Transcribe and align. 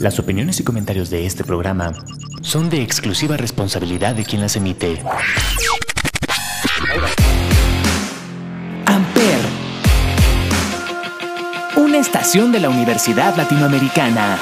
Las 0.00 0.18
opiniones 0.18 0.60
y 0.60 0.64
comentarios 0.64 1.10
de 1.10 1.26
este 1.26 1.44
programa 1.44 1.92
son 2.40 2.70
de 2.70 2.80
exclusiva 2.80 3.36
responsabilidad 3.36 4.14
de 4.14 4.24
quien 4.24 4.40
las 4.40 4.56
emite. 4.56 5.02
Amper, 8.86 9.40
una 11.76 11.98
estación 11.98 12.50
de 12.50 12.60
la 12.60 12.70
Universidad 12.70 13.36
Latinoamericana, 13.36 14.38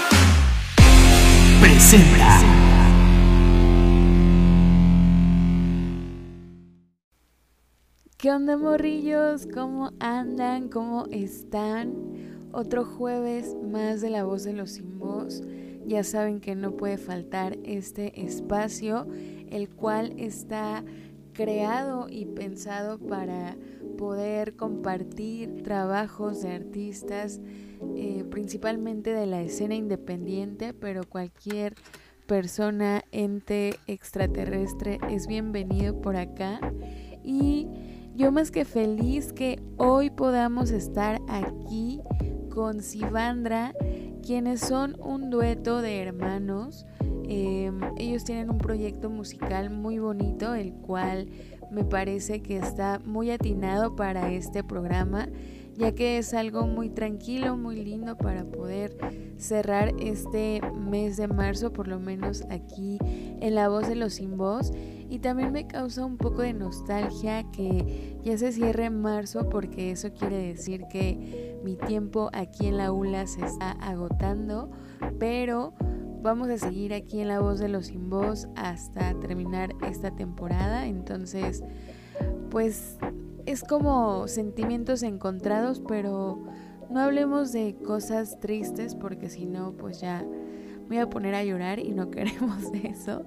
presenta. 1.60 2.40
¿Qué 8.16 8.30
onda 8.30 8.56
morrillos? 8.56 9.48
¿Cómo 9.52 9.90
andan? 9.98 10.68
¿Cómo 10.68 11.06
están? 11.10 12.22
Otro 12.53 12.84
jueves 12.84 13.57
más 13.71 14.00
de 14.00 14.11
la 14.11 14.25
voz 14.25 14.45
de 14.45 14.52
los 14.52 14.73
sin. 14.73 15.43
Ya 15.87 16.05
saben 16.05 16.41
que 16.41 16.55
no 16.55 16.77
puede 16.77 16.98
faltar 16.98 17.59
este 17.65 18.23
espacio, 18.23 19.06
el 19.51 19.69
cual 19.70 20.15
está 20.19 20.84
creado 21.33 22.09
y 22.09 22.27
pensado 22.27 22.98
para 22.98 23.57
poder 23.96 24.55
compartir 24.55 25.62
trabajos 25.62 26.43
de 26.43 26.52
artistas, 26.52 27.41
eh, 27.96 28.24
principalmente 28.30 29.12
de 29.12 29.27
la 29.27 29.41
escena 29.43 29.74
independiente, 29.74 30.74
pero 30.74 31.05
cualquier 31.09 31.74
persona, 32.27 33.02
ente 33.12 33.79
extraterrestre 33.87 34.98
es 35.10 35.27
bienvenido 35.27 36.01
por 36.01 36.16
acá. 36.16 36.60
Y 37.24 37.66
yo 38.15 38.30
más 38.30 38.51
que 38.51 38.65
feliz 38.65 39.32
que 39.32 39.60
hoy 39.79 40.10
podamos 40.10 40.71
estar 40.71 41.21
aquí 41.29 42.01
con 42.55 42.83
Sivandra, 42.83 43.74
quienes 44.23 44.60
son 44.60 44.97
un 45.01 45.30
dueto 45.30 45.80
de 45.80 46.01
hermanos. 46.01 46.87
Em, 47.24 47.80
ellos 47.97 48.24
tienen 48.24 48.51
un 48.51 48.59
proyecto 48.59 49.09
musical 49.09 49.71
muy 49.71 49.99
bonito, 49.99 50.54
el 50.54 50.73
cual 50.74 51.29
me 51.71 51.85
parece 51.85 52.43
que 52.43 52.59
está 52.59 53.01
muy 53.04 53.30
atinado 53.30 53.96
para 53.96 54.30
este 54.32 54.63
programa, 54.63 55.29
ya 55.76 55.95
que 55.95 56.18
es 56.18 56.35
algo 56.35 56.66
muy 56.66 56.91
tranquilo, 56.91 57.57
muy 57.57 57.76
lindo 57.76 58.18
para 58.18 58.45
poder 58.45 58.98
cerrar 59.38 59.95
este 59.98 60.60
mes 60.79 61.16
de 61.16 61.29
marzo, 61.29 61.73
por 61.73 61.88
lo 61.88 61.98
menos 61.98 62.45
aquí 62.51 62.98
en 63.41 63.54
La 63.54 63.69
Voz 63.69 63.88
de 63.88 63.95
los 63.95 64.15
Sin 64.15 64.37
Voz. 64.37 64.72
Y 65.12 65.19
también 65.19 65.53
me 65.53 65.66
causa 65.66 66.06
un 66.06 66.16
poco 66.16 66.41
de 66.41 66.55
nostalgia 66.55 67.44
que 67.53 68.19
ya 68.25 68.38
se 68.38 68.50
cierre 68.50 68.87
en 68.87 69.03
marzo 69.03 69.47
porque 69.50 69.91
eso 69.91 70.10
quiere 70.15 70.38
decir 70.38 70.87
que 70.91 71.60
mi 71.62 71.77
tiempo 71.77 72.31
aquí 72.32 72.69
en 72.69 72.78
la 72.78 72.93
ULA 72.93 73.27
se 73.27 73.44
está 73.44 73.72
agotando, 73.72 74.71
pero 75.19 75.75
vamos 76.22 76.49
a 76.49 76.56
seguir 76.56 76.94
aquí 76.94 77.21
en 77.21 77.28
La 77.28 77.41
Voz 77.41 77.59
de 77.59 77.69
los 77.69 77.88
Sin 77.88 78.09
Voz 78.09 78.49
hasta 78.56 79.12
terminar 79.21 79.75
esta 79.87 80.16
temporada. 80.16 80.87
Entonces, 80.87 81.62
pues 82.49 82.97
es 83.44 83.65
como 83.65 84.26
sentimientos 84.28 85.03
encontrados, 85.03 85.82
pero 85.87 86.43
no 86.88 87.00
hablemos 87.00 87.53
de 87.53 87.76
cosas 87.84 88.41
tristes 88.41 88.94
porque 88.94 89.28
si 89.28 89.44
no, 89.44 89.72
pues 89.72 90.00
ya 90.00 90.25
me 90.88 90.97
voy 90.97 90.99
a 91.00 91.10
poner 91.10 91.34
a 91.34 91.44
llorar 91.44 91.81
y 91.81 91.91
no 91.91 92.10
queremos 92.10 92.62
eso. 92.82 93.22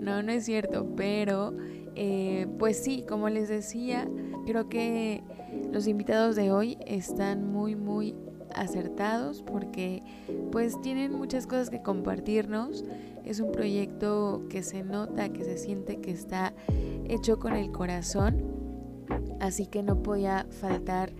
No, 0.00 0.22
no 0.22 0.32
es 0.32 0.44
cierto, 0.44 0.86
pero 0.96 1.54
eh, 1.94 2.46
pues 2.58 2.78
sí, 2.78 3.04
como 3.08 3.28
les 3.28 3.48
decía, 3.48 4.08
creo 4.46 4.68
que 4.68 5.22
los 5.72 5.86
invitados 5.86 6.36
de 6.36 6.50
hoy 6.52 6.78
están 6.86 7.52
muy, 7.52 7.76
muy 7.76 8.14
acertados 8.54 9.42
porque 9.42 10.02
pues 10.50 10.80
tienen 10.80 11.12
muchas 11.12 11.46
cosas 11.46 11.70
que 11.70 11.82
compartirnos. 11.82 12.84
Es 13.24 13.40
un 13.40 13.52
proyecto 13.52 14.44
que 14.48 14.62
se 14.62 14.82
nota, 14.82 15.28
que 15.28 15.44
se 15.44 15.58
siente 15.58 16.00
que 16.00 16.10
está 16.10 16.54
hecho 17.06 17.38
con 17.38 17.52
el 17.52 17.70
corazón, 17.70 18.42
así 19.40 19.66
que 19.66 19.82
no 19.82 20.02
podía 20.02 20.46
faltar 20.48 21.12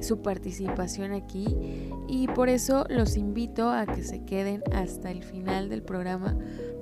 su 0.00 0.22
participación 0.22 1.12
aquí 1.12 1.56
y 2.06 2.28
por 2.28 2.48
eso 2.48 2.84
los 2.88 3.16
invito 3.16 3.70
a 3.70 3.86
que 3.86 4.04
se 4.04 4.24
queden 4.24 4.62
hasta 4.72 5.10
el 5.10 5.24
final 5.24 5.68
del 5.68 5.82
programa 5.82 6.36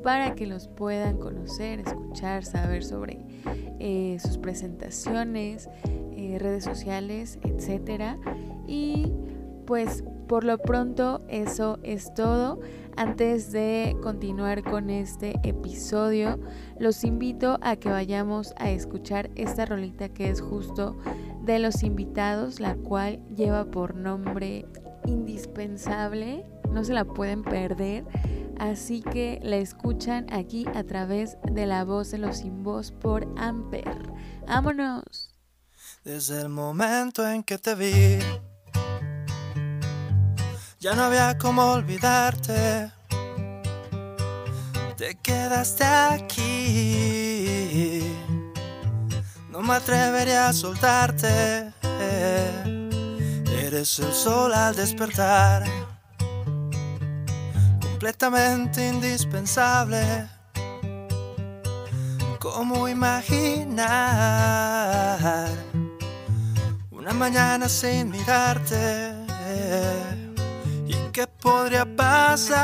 para 0.06 0.37
que 0.37 0.47
los 0.47 0.69
puedan 0.69 1.19
conocer, 1.19 1.81
escuchar, 1.81 2.44
saber 2.44 2.84
sobre 2.84 3.19
eh, 3.81 4.19
sus 4.21 4.39
presentaciones, 4.39 5.69
eh, 6.12 6.37
redes 6.39 6.62
sociales, 6.62 7.41
etcétera. 7.43 8.16
Y 8.69 9.11
pues 9.66 10.05
por 10.28 10.45
lo 10.45 10.59
pronto 10.59 11.22
eso 11.27 11.81
es 11.83 12.15
todo. 12.15 12.61
Antes 12.97 13.50
de 13.50 13.97
continuar 14.00 14.62
con 14.62 14.91
este 14.91 15.41
episodio, 15.43 16.39
los 16.78 17.03
invito 17.03 17.59
a 17.61 17.75
que 17.75 17.89
vayamos 17.89 18.55
a 18.59 18.71
escuchar 18.71 19.28
esta 19.34 19.66
rolita 19.66 20.09
que 20.09 20.31
es 20.31 20.41
justo 20.41 20.97
de 21.43 21.59
los 21.59 21.83
invitados, 21.83 22.61
la 22.61 22.77
cual 22.77 23.19
lleva 23.34 23.65
por 23.65 23.97
nombre 23.97 24.66
indispensable, 25.05 26.47
no 26.71 26.84
se 26.84 26.95
la 26.95 27.05
pueden 27.05 27.43
perder. 27.43 28.05
Así 28.59 29.03
que 29.03 29.39
la 29.43 29.56
escuchan 29.56 30.27
aquí 30.33 30.67
a 30.75 30.84
través 30.84 31.37
de 31.43 31.67
la 31.67 31.84
voz 31.84 32.11
de 32.11 32.19
los 32.19 32.39
sin 32.39 32.62
voz 32.62 32.91
por 32.91 33.27
Amper. 33.37 33.99
¡Vámonos! 34.47 35.31
Desde 36.05 36.41
el 36.41 36.49
momento 36.49 37.28
en 37.28 37.43
que 37.43 37.59
te 37.59 37.75
vi, 37.75 38.19
ya 40.81 40.95
no 40.95 41.03
había 41.05 41.37
cómo 41.37 41.72
olvidarte. 41.72 42.93
Te 44.97 45.16
quedaste 45.16 45.84
aquí, 45.84 46.87
no 49.50 49.61
me 49.61 49.75
atrevería 49.75 50.49
a 50.49 50.53
soltarte. 50.53 51.75
Eres 53.66 53.99
el 53.99 54.12
sol 54.12 54.55
al 54.55 54.75
despertar 54.77 55.85
completamente 58.06 58.87
indispensable. 58.87 60.28
¿Cómo 62.39 62.89
imaginar 62.89 63.89
una 66.93 67.12
mañana 67.12 67.69
sin 67.69 68.11
mirarte? 68.11 69.12
¿Y 70.87 70.95
qué 71.12 71.27
podría 71.27 71.84
pasar 71.84 72.55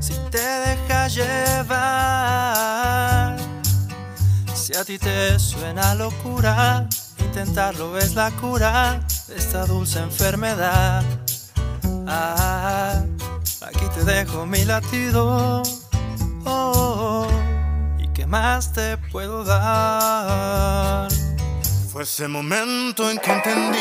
si 0.00 0.14
te 0.30 0.38
dejas 0.38 1.14
llevar? 1.14 1.76
Si 4.54 4.74
a 4.74 4.82
ti 4.82 4.98
te 4.98 5.38
suena 5.38 5.94
locura, 5.94 6.88
intentarlo 7.18 7.98
es 7.98 8.14
la 8.14 8.30
cura 8.30 8.98
de 9.26 9.36
esta 9.36 9.66
dulce 9.66 9.98
enfermedad. 9.98 11.04
Ah, 12.10 13.02
aquí 13.66 13.84
te 13.94 14.02
dejo 14.02 14.46
mi 14.46 14.64
latido. 14.64 15.62
Oh, 16.46 17.26
¿Y 17.98 18.08
qué 18.14 18.24
más 18.24 18.72
te 18.72 18.96
puedo 19.12 19.44
dar? 19.44 21.08
Fue 21.92 22.04
ese 22.04 22.26
momento 22.26 23.10
en 23.10 23.18
que 23.18 23.30
entendí 23.30 23.78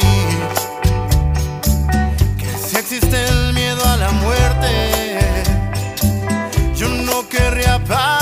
que 2.38 2.50
si 2.58 2.76
existe 2.76 3.28
el 3.30 3.54
miedo 3.54 3.82
a 3.86 3.96
la 3.96 4.12
muerte, 4.12 5.20
yo 6.76 6.90
no 6.90 7.30
querría 7.30 7.82
partir 7.86 8.17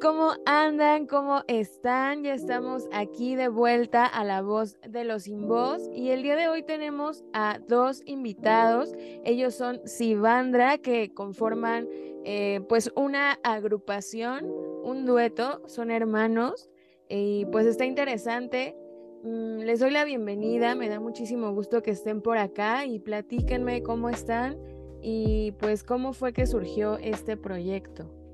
¿Cómo 0.00 0.32
andan? 0.44 1.06
¿Cómo 1.06 1.42
están? 1.48 2.22
Ya 2.22 2.34
estamos 2.34 2.86
aquí 2.92 3.34
de 3.34 3.48
vuelta 3.48 4.04
a 4.04 4.24
la 4.24 4.42
voz 4.42 4.76
de 4.86 5.04
los 5.04 5.22
sin 5.22 5.48
voz 5.48 5.88
y 5.94 6.10
el 6.10 6.22
día 6.22 6.36
de 6.36 6.48
hoy 6.48 6.62
tenemos 6.62 7.24
a 7.32 7.60
dos 7.66 8.02
invitados. 8.04 8.92
Ellos 9.24 9.54
son 9.54 9.80
Sivandra, 9.86 10.78
que 10.78 11.14
conforman 11.14 11.88
eh, 12.24 12.60
pues 12.68 12.92
una 12.94 13.38
agrupación, 13.42 14.52
un 14.82 15.06
dueto, 15.06 15.62
son 15.66 15.90
hermanos 15.90 16.68
y 17.08 17.46
pues 17.46 17.66
está 17.66 17.86
interesante. 17.86 18.76
Mm, 19.22 19.60
les 19.60 19.80
doy 19.80 19.92
la 19.92 20.04
bienvenida, 20.04 20.74
me 20.74 20.88
da 20.88 21.00
muchísimo 21.00 21.52
gusto 21.52 21.82
que 21.82 21.92
estén 21.92 22.20
por 22.20 22.36
acá 22.36 22.84
y 22.84 22.98
platíquenme 22.98 23.82
cómo 23.82 24.10
están 24.10 24.58
y 25.00 25.52
pues 25.52 25.84
cómo 25.84 26.12
fue 26.12 26.32
que 26.32 26.46
surgió 26.46 26.98
este 26.98 27.36
proyecto. 27.36 28.25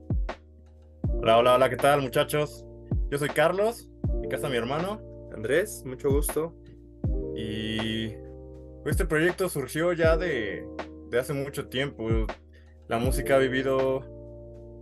Hola, 1.08 1.38
hola, 1.38 1.54
hola, 1.54 1.70
¿qué 1.70 1.76
tal 1.76 2.02
muchachos? 2.02 2.64
Yo 3.10 3.18
soy 3.18 3.28
Carlos, 3.28 3.90
en 4.22 4.28
casa 4.28 4.48
mi 4.48 4.56
hermano. 4.56 5.00
Andrés, 5.34 5.82
mucho 5.84 6.10
gusto. 6.10 6.54
Y 7.36 8.14
este 8.84 9.04
proyecto 9.06 9.48
surgió 9.48 9.92
ya 9.92 10.16
de, 10.16 10.66
de 11.10 11.18
hace 11.18 11.32
mucho 11.32 11.68
tiempo. 11.68 12.08
La 12.88 12.98
música 12.98 13.36
ha 13.36 13.38
vivido 13.38 14.00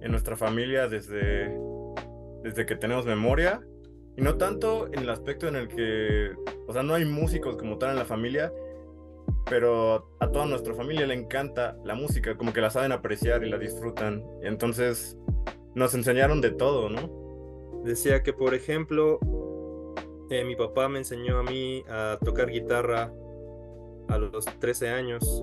en 0.02 0.10
nuestra 0.10 0.36
familia 0.36 0.88
desde, 0.88 1.56
desde 2.42 2.66
que 2.66 2.76
tenemos 2.76 3.06
memoria. 3.06 3.62
Y 4.16 4.22
no 4.22 4.36
tanto 4.36 4.88
en 4.92 5.00
el 5.00 5.10
aspecto 5.10 5.48
en 5.48 5.56
el 5.56 5.68
que, 5.68 6.32
o 6.66 6.72
sea, 6.72 6.82
no 6.82 6.94
hay 6.94 7.04
músicos 7.04 7.56
como 7.56 7.78
tal 7.78 7.90
en 7.90 7.96
la 7.96 8.04
familia, 8.04 8.52
pero 9.48 10.10
a 10.20 10.30
toda 10.30 10.46
nuestra 10.46 10.74
familia 10.74 11.06
le 11.06 11.14
encanta 11.14 11.76
la 11.84 11.94
música, 11.94 12.36
como 12.36 12.52
que 12.52 12.60
la 12.60 12.70
saben 12.70 12.92
apreciar 12.92 13.44
y 13.44 13.50
la 13.50 13.58
disfrutan. 13.58 14.22
Y 14.42 14.46
entonces 14.46 15.16
nos 15.74 15.94
enseñaron 15.94 16.40
de 16.40 16.50
todo, 16.50 16.88
¿no? 16.88 17.82
Decía 17.84 18.22
que, 18.22 18.32
por 18.32 18.54
ejemplo, 18.54 19.18
eh, 20.30 20.44
mi 20.44 20.56
papá 20.56 20.88
me 20.88 20.98
enseñó 20.98 21.38
a 21.38 21.42
mí 21.42 21.82
a 21.88 22.18
tocar 22.24 22.50
guitarra 22.50 23.12
a 24.08 24.18
los 24.18 24.44
13 24.44 24.88
años 24.88 25.42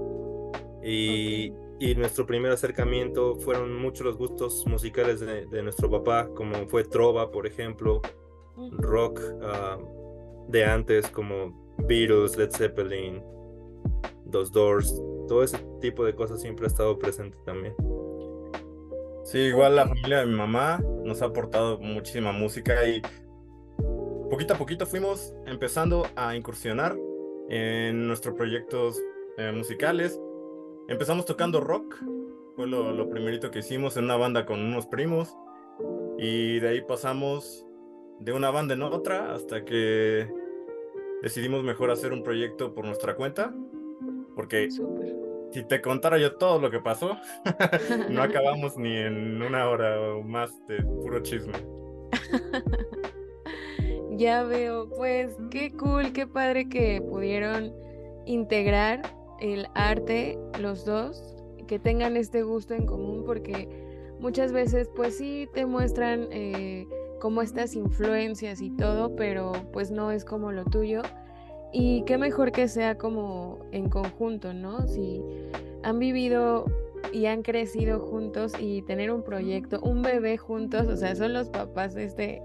y, 0.84 1.52
nuestro 1.96 2.26
primer 2.26 2.52
acercamiento 2.52 3.36
fueron 3.36 3.76
muchos 3.76 4.06
los 4.06 4.18
gustos 4.18 4.66
musicales 4.66 5.20
de, 5.20 5.64
nuestro 5.64 5.90
papá, 5.90 6.28
como 6.34 6.68
fue 6.68 6.84
trova, 6.84 7.32
por 7.32 7.46
ejemplo, 7.46 8.02
rock 8.72 9.22
ah, 9.42 9.78
de 10.48 10.66
antes 10.66 11.08
como 11.10 11.76
Beatles, 11.88 12.38
Led 12.38 12.52
Zeppelin, 12.52 13.22
Dos 14.26 14.52
Doors, 14.52 15.02
todo 15.28 15.44
ese 15.44 15.58
tipo 15.80 16.04
de 16.04 16.16
cosas 16.16 16.42
siempre 16.42 16.66
ha 16.66 16.68
estado 16.68 16.98
presente 16.98 17.38
también. 17.46 17.76
Sí, 19.28 19.40
igual 19.40 19.76
la 19.76 19.86
familia 19.86 20.20
de 20.20 20.26
mi 20.26 20.36
mamá 20.36 20.82
nos 21.04 21.22
ha 21.22 21.26
aportado 21.26 21.78
muchísima 21.80 22.32
música 22.32 22.88
y 22.88 23.02
poquito 24.30 24.54
a 24.54 24.58
poquito 24.58 24.86
fuimos 24.86 25.34
empezando 25.46 26.08
a 26.16 26.34
incursionar 26.38 26.96
en 27.50 28.08
nuestros 28.08 28.36
proyectos 28.36 28.98
eh, 29.38 29.52
musicales. 29.52 30.18
Empezamos 30.88 31.26
tocando 31.26 31.60
rock, 31.60 31.94
fue 32.56 32.68
lo, 32.68 32.94
lo 32.94 33.10
primerito 33.10 33.52
que 33.52 33.60
hicimos 33.60 33.98
en 33.98 34.06
una 34.06 34.16
banda 34.16 34.46
con 34.46 34.62
unos 34.62 34.88
primos 34.88 35.36
y 36.18 36.62
de 36.62 36.70
ahí 36.70 36.82
pasamos 36.88 37.68
de 38.22 38.32
una 38.32 38.50
banda 38.50 38.76
en 38.76 38.84
otra 38.84 39.34
hasta 39.34 39.66
que 39.66 40.32
decidimos 41.22 41.66
mejor 41.66 41.92
hacer 41.92 42.14
un 42.14 42.24
proyecto 42.24 42.74
por 42.74 42.86
nuestra 42.86 43.18
cuenta 43.18 43.54
porque 44.38 44.70
si 45.52 45.64
te 45.64 45.82
contara 45.82 46.18
yo 46.18 46.36
todo 46.36 46.60
lo 46.60 46.70
que 46.70 46.80
pasó, 46.80 47.18
no 48.10 48.22
acabamos 48.22 48.78
ni 48.78 48.96
en 48.96 49.42
una 49.42 49.70
hora 49.70 50.00
o 50.02 50.24
más 50.24 50.52
de 50.68 50.84
puro 50.84 51.22
chisme. 51.22 51.54
ya 54.12 54.44
veo, 54.44 54.90
pues 54.90 55.36
qué 55.50 55.72
cool, 55.72 56.14
qué 56.14 56.28
padre 56.28 56.70
que 56.70 57.02
pudieron 57.02 57.74
integrar 58.26 59.02
el 59.40 59.68
arte 59.76 60.38
los 60.60 60.86
dos, 60.86 61.36
que 61.68 61.80
tengan 61.80 62.18
este 62.18 62.44
gusto 62.44 62.74
en 62.74 62.86
común, 62.86 63.24
porque 63.26 63.68
muchas 64.20 64.52
veces 64.52 64.90
pues 64.96 65.18
sí 65.18 65.48
te 65.54 65.66
muestran 65.66 66.28
eh, 66.32 66.88
como 67.20 67.42
estas 67.42 67.76
influencias 67.76 68.62
y 68.62 68.72
todo, 68.72 69.16
pero 69.16 69.54
pues 69.72 69.92
no 69.92 70.12
es 70.12 70.26
como 70.26 70.52
lo 70.52 70.66
tuyo. 70.66 71.02
Y 71.80 72.02
qué 72.08 72.18
mejor 72.18 72.52
que 72.52 72.68
sea 72.68 72.98
como 72.98 73.60
en 73.72 73.88
conjunto, 73.88 74.52
¿no? 74.52 74.88
Si 74.88 75.22
han 75.84 76.00
vivido 76.00 76.66
y 77.14 77.28
han 77.28 77.44
crecido 77.44 78.00
juntos 78.00 78.54
y 78.60 78.82
tener 78.82 79.12
un 79.12 79.22
proyecto, 79.22 79.80
un 79.82 80.02
bebé 80.02 80.38
juntos, 80.38 80.88
o 80.88 80.98
sea, 80.98 81.16
son 81.16 81.34
los 81.34 81.50
papás 81.50 81.94
de 81.94 82.06
este, 82.06 82.42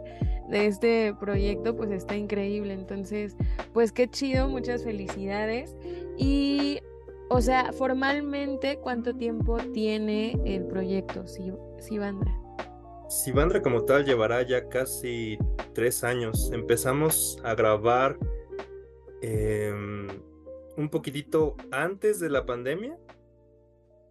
de 0.51 0.67
este 0.67 1.15
proyecto, 1.19 1.75
pues 1.75 1.91
está 1.91 2.15
increíble. 2.15 2.75
Entonces, 2.75 3.35
pues 3.73 3.91
qué 3.91 4.07
chido, 4.07 4.49
muchas 4.49 4.85
felicidades. 4.85 5.75
Y, 6.19 6.81
o 7.31 7.41
sea, 7.41 7.73
formalmente, 7.73 8.81
¿cuánto 8.83 9.15
tiempo 9.15 9.57
tiene 9.73 10.39
el 10.45 10.67
proyecto 10.67 11.25
Sivandra? 11.79 12.39
Sivandra 13.09 13.62
como 13.62 13.87
tal 13.87 14.05
llevará 14.05 14.43
ya 14.43 14.69
casi 14.69 15.39
tres 15.73 16.05
años. 16.05 16.51
Empezamos 16.53 17.39
a 17.43 17.55
grabar 17.55 18.19
Em, 19.23 20.09
un 20.76 20.88
poquitito 20.88 21.57
antes 21.71 22.19
de 22.19 22.29
la 22.29 22.45
pandemia. 22.45 22.99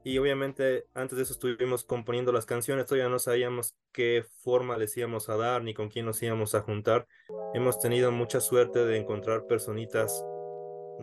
Y 0.03 0.17
obviamente 0.17 0.87
antes 0.95 1.17
de 1.17 1.23
eso 1.23 1.33
estuvimos 1.33 1.83
componiendo 1.83 2.31
las 2.31 2.47
canciones, 2.47 2.87
todavía 2.87 3.09
no 3.09 3.19
sabíamos 3.19 3.75
qué 3.91 4.25
forma 4.43 4.75
les 4.77 4.97
íbamos 4.97 5.29
a 5.29 5.37
dar 5.37 5.63
ni 5.63 5.75
con 5.75 5.89
quién 5.89 6.07
nos 6.07 6.23
íbamos 6.23 6.55
a 6.55 6.61
juntar. 6.61 7.05
Hemos 7.53 7.79
tenido 7.79 8.11
mucha 8.11 8.39
suerte 8.39 8.83
de 8.83 8.97
encontrar 8.97 9.45
personitas 9.45 10.25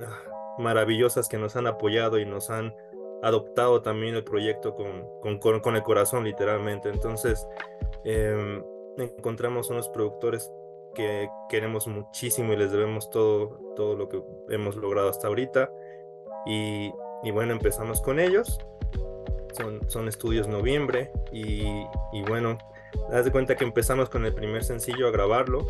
ah, 0.03 0.57
maravillosas 0.59 1.29
que 1.29 1.39
nos 1.39 1.55
han 1.55 1.69
apoyado 1.69 2.19
y 2.19 2.27
nos 2.27 2.51
han 2.51 2.75
adoptado 3.23 3.83
también 3.83 4.15
el 4.15 4.25
proyecto 4.25 4.75
con, 4.75 5.39
con, 5.39 5.77
el 5.77 5.83
corazón 5.83 6.25
literalmente. 6.25 6.89
Entonces 6.89 7.47
em, 8.05 8.65
encontramos 8.97 9.71
unos 9.71 9.89
productores 9.91 10.51
que 10.95 11.29
queremos 11.49 11.87
muchísimo 11.87 12.53
y 12.53 12.57
les 12.57 12.73
debemos 12.73 13.11
todo, 13.11 13.75
todo 13.77 13.97
lo 13.97 14.09
que 14.09 14.23
hemos 14.51 14.77
logrado 14.77 15.09
hasta 15.09 15.29
ahorita. 15.29 15.71
Y, 16.47 16.93
y 17.23 17.31
bueno, 17.31 17.53
empezamos 17.53 18.01
con 18.01 18.19
ellos. 18.21 18.59
Son, 19.57 19.81
son 19.89 20.09
estudios 20.09 20.47
noviembre 20.47 21.11
y, 21.33 21.65
y 22.13 22.23
bueno, 22.29 22.59
haz 23.13 23.25
de 23.25 23.33
cuenta 23.33 23.57
que 23.57 23.65
empezamos 23.65 24.09
con 24.09 24.25
el 24.25 24.35
primer 24.35 24.63
sencillo 24.63 25.09
a 25.09 25.11
grabarlo 25.11 25.67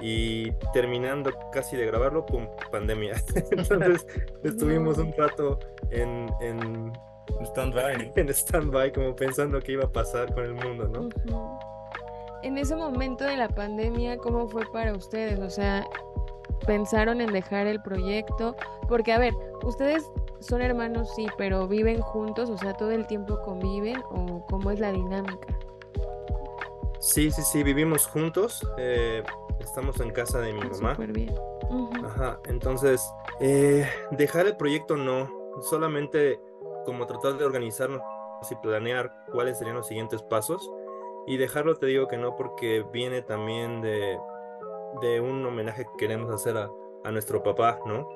y 0.00 0.52
terminando 0.72 1.30
casi 1.52 1.76
de 1.76 1.86
grabarlo 1.86 2.26
con 2.26 2.48
pandemia. 2.70 3.14
Entonces 3.50 4.06
estuvimos 4.44 4.98
un 4.98 5.12
rato 5.12 5.58
en, 5.90 6.30
en 6.40 6.92
stand-by, 7.44 8.12
en 8.16 8.28
stand-by 8.28 8.92
como 8.92 9.16
pensando 9.16 9.60
qué 9.60 9.72
iba 9.72 9.84
a 9.84 9.92
pasar 9.92 10.32
con 10.34 10.44
el 10.44 10.54
mundo, 10.54 10.88
¿no? 10.88 11.55
En 12.46 12.58
ese 12.58 12.76
momento 12.76 13.24
de 13.24 13.36
la 13.36 13.48
pandemia, 13.48 14.18
¿cómo 14.18 14.48
fue 14.48 14.64
para 14.72 14.92
ustedes? 14.94 15.40
O 15.40 15.50
sea, 15.50 15.84
¿pensaron 16.64 17.20
en 17.20 17.32
dejar 17.32 17.66
el 17.66 17.82
proyecto? 17.82 18.54
Porque, 18.88 19.12
a 19.12 19.18
ver, 19.18 19.34
ustedes 19.64 20.08
son 20.38 20.62
hermanos, 20.62 21.12
sí, 21.16 21.26
pero 21.36 21.66
viven 21.66 22.00
juntos, 22.00 22.48
o 22.48 22.56
sea, 22.56 22.74
todo 22.74 22.92
el 22.92 23.06
tiempo 23.08 23.40
conviven, 23.42 24.00
o 24.10 24.46
cómo 24.46 24.70
es 24.70 24.78
la 24.78 24.92
dinámica? 24.92 25.58
Sí, 27.00 27.32
sí, 27.32 27.42
sí, 27.42 27.64
vivimos 27.64 28.06
juntos. 28.06 28.64
Eh, 28.78 29.24
estamos 29.58 29.98
en 29.98 30.10
casa 30.10 30.38
de 30.40 30.52
mi 30.52 30.60
ah, 30.62 30.68
mamá. 30.70 30.94
Súper 30.94 31.12
bien. 31.12 31.34
Ajá, 32.04 32.38
entonces, 32.46 33.02
eh, 33.40 33.88
dejar 34.12 34.46
el 34.46 34.56
proyecto 34.56 34.96
no, 34.96 35.28
solamente 35.62 36.40
como 36.84 37.06
tratar 37.06 37.38
de 37.38 37.44
organizarnos 37.44 38.00
y 38.48 38.54
planear 38.56 39.12
cuáles 39.32 39.58
serían 39.58 39.74
los 39.74 39.88
siguientes 39.88 40.22
pasos. 40.22 40.70
Y 41.26 41.36
dejarlo 41.36 41.76
te 41.76 41.86
digo 41.86 42.06
que 42.08 42.16
no 42.16 42.36
porque 42.36 42.84
viene 42.92 43.22
también 43.22 43.80
de, 43.80 44.18
de 45.02 45.20
un 45.20 45.44
homenaje 45.44 45.84
que 45.84 45.96
queremos 45.98 46.32
hacer 46.32 46.56
a, 46.56 46.70
a, 47.04 47.10
nuestro 47.10 47.42
papá, 47.42 47.80
¿no? 47.84 48.08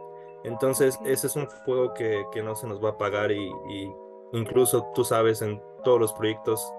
Entonces 0.45 0.99
ese 1.05 1.27
es 1.27 1.37
un 1.37 1.49
fuego 1.49 1.93
que, 1.95 2.25
que 2.33 2.43
no 2.43 2.55
se 2.55 2.67
nos 2.67 2.83
va 2.83 2.91
a 2.91 2.93
apagar 2.93 3.31
y, 3.33 3.51
incluso 4.33 4.87
tú 4.95 5.05
sabes 5.05 5.43
en 5.43 5.61
todos 5.85 5.99
los 5.99 6.13
proyectos 6.13 6.73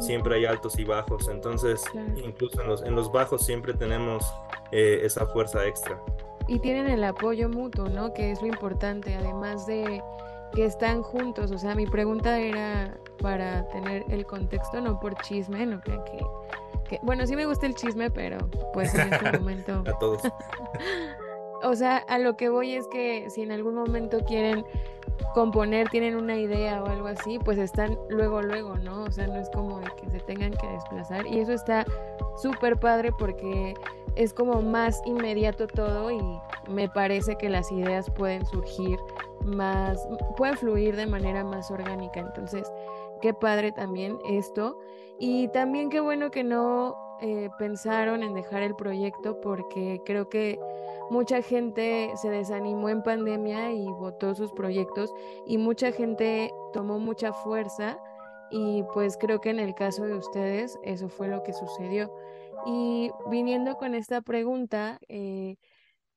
siempre 0.00 0.36
hay 0.36 0.46
altos 0.46 0.78
y 0.78 0.84
bajos, 0.84 1.28
entonces 1.28 1.84
incluso 2.16 2.62
en 2.62 2.68
los, 2.68 2.82
en 2.82 2.94
los 2.94 3.12
bajos 3.12 3.44
siempre 3.44 3.74
tenemos 3.74 4.24
eh, 4.72 5.00
esa 5.02 5.26
fuerza 5.26 5.66
extra. 5.66 6.00
Y 6.48 6.58
tienen 6.58 6.88
el 6.88 7.04
apoyo 7.04 7.48
mutuo, 7.48 7.88
¿no? 7.88 8.12
Que 8.12 8.30
es 8.30 8.40
lo 8.42 8.48
importante, 8.48 9.14
además 9.14 9.66
de 9.66 10.02
que 10.54 10.64
están 10.66 11.02
juntos. 11.02 11.50
O 11.50 11.58
sea, 11.58 11.74
mi 11.74 11.86
pregunta 11.86 12.38
era 12.38 12.94
para 13.20 13.66
tener 13.68 14.04
el 14.10 14.26
contexto, 14.26 14.80
no 14.80 14.98
por 15.00 15.14
chisme, 15.22 15.66
no 15.66 15.80
crean 15.80 16.04
que 16.04 16.18
Que, 16.88 17.00
bueno, 17.02 17.26
sí 17.26 17.36
me 17.36 17.46
gusta 17.46 17.66
el 17.66 17.74
chisme, 17.74 18.10
pero 18.10 18.38
pues 18.72 18.94
en 18.94 19.12
este 19.12 19.32
momento... 19.38 19.82
A 19.86 19.98
todos. 19.98 20.22
o 21.62 21.74
sea, 21.74 21.98
a 22.08 22.18
lo 22.18 22.36
que 22.36 22.48
voy 22.48 22.74
es 22.74 22.86
que 22.88 23.28
si 23.30 23.42
en 23.42 23.52
algún 23.52 23.74
momento 23.74 24.18
quieren 24.26 24.64
componer, 25.34 25.88
tienen 25.88 26.14
una 26.16 26.36
idea 26.36 26.82
o 26.82 26.86
algo 26.86 27.08
así, 27.08 27.38
pues 27.38 27.58
están 27.58 27.98
luego, 28.08 28.42
luego, 28.42 28.76
¿no? 28.76 29.04
O 29.04 29.10
sea, 29.10 29.26
no 29.26 29.36
es 29.36 29.50
como 29.50 29.80
de 29.80 29.90
que 29.96 30.08
se 30.10 30.20
tengan 30.20 30.52
que 30.52 30.66
desplazar. 30.68 31.26
Y 31.26 31.40
eso 31.40 31.52
está 31.52 31.84
súper 32.36 32.78
padre 32.78 33.10
porque 33.18 33.74
es 34.16 34.32
como 34.32 34.62
más 34.62 35.02
inmediato 35.04 35.66
todo 35.66 36.10
y 36.10 36.20
me 36.68 36.88
parece 36.88 37.36
que 37.36 37.48
las 37.48 37.70
ideas 37.72 38.10
pueden 38.10 38.44
surgir 38.46 38.98
más, 39.44 39.98
pueden 40.36 40.56
fluir 40.56 40.96
de 40.96 41.06
manera 41.06 41.44
más 41.44 41.70
orgánica. 41.70 42.20
Entonces, 42.20 42.70
qué 43.24 43.32
padre 43.32 43.72
también 43.72 44.18
esto. 44.28 44.78
Y 45.18 45.48
también 45.48 45.88
qué 45.88 46.00
bueno 46.00 46.30
que 46.30 46.44
no 46.44 46.94
eh, 47.22 47.48
pensaron 47.58 48.22
en 48.22 48.34
dejar 48.34 48.62
el 48.62 48.76
proyecto 48.76 49.40
porque 49.40 50.02
creo 50.04 50.28
que 50.28 50.60
mucha 51.08 51.40
gente 51.40 52.12
se 52.20 52.28
desanimó 52.28 52.90
en 52.90 53.02
pandemia 53.02 53.72
y 53.72 53.86
votó 53.86 54.34
sus 54.34 54.52
proyectos 54.52 55.10
y 55.46 55.56
mucha 55.56 55.90
gente 55.90 56.52
tomó 56.74 56.98
mucha 56.98 57.32
fuerza 57.32 57.98
y 58.50 58.82
pues 58.92 59.16
creo 59.16 59.40
que 59.40 59.48
en 59.48 59.58
el 59.58 59.74
caso 59.74 60.04
de 60.04 60.16
ustedes 60.16 60.78
eso 60.82 61.08
fue 61.08 61.28
lo 61.28 61.42
que 61.42 61.54
sucedió. 61.54 62.12
Y 62.66 63.10
viniendo 63.30 63.76
con 63.76 63.94
esta 63.94 64.20
pregunta, 64.20 64.98
eh, 65.08 65.56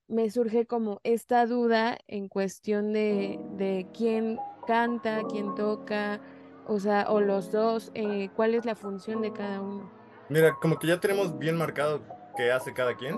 me 0.09 0.29
surge 0.29 0.65
como 0.65 0.99
esta 1.03 1.45
duda 1.45 1.99
en 2.07 2.27
cuestión 2.27 2.91
de, 2.91 3.39
de, 3.51 3.87
quién 3.93 4.37
canta, 4.65 5.21
quién 5.29 5.55
toca, 5.55 6.21
o 6.67 6.79
sea, 6.79 7.05
o 7.09 7.19
los 7.19 7.51
dos, 7.51 7.91
eh, 7.93 8.29
cuál 8.36 8.55
es 8.55 8.65
la 8.65 8.75
función 8.75 9.21
de 9.21 9.31
cada 9.31 9.62
uno. 9.62 9.89
Mira, 10.29 10.55
como 10.62 10.77
que 10.77 10.88
ya 10.88 11.00
tenemos 11.00 11.38
bien 11.38 11.57
marcado 11.57 12.01
qué 12.36 12.51
hace 12.51 12.74
cada 12.74 12.95
quien 12.95 13.17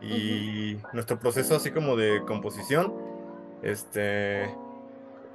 y 0.00 0.78
nuestro 0.92 1.18
proceso 1.18 1.56
así 1.56 1.70
como 1.70 1.96
de 1.96 2.22
composición, 2.26 2.92
este, 3.62 4.54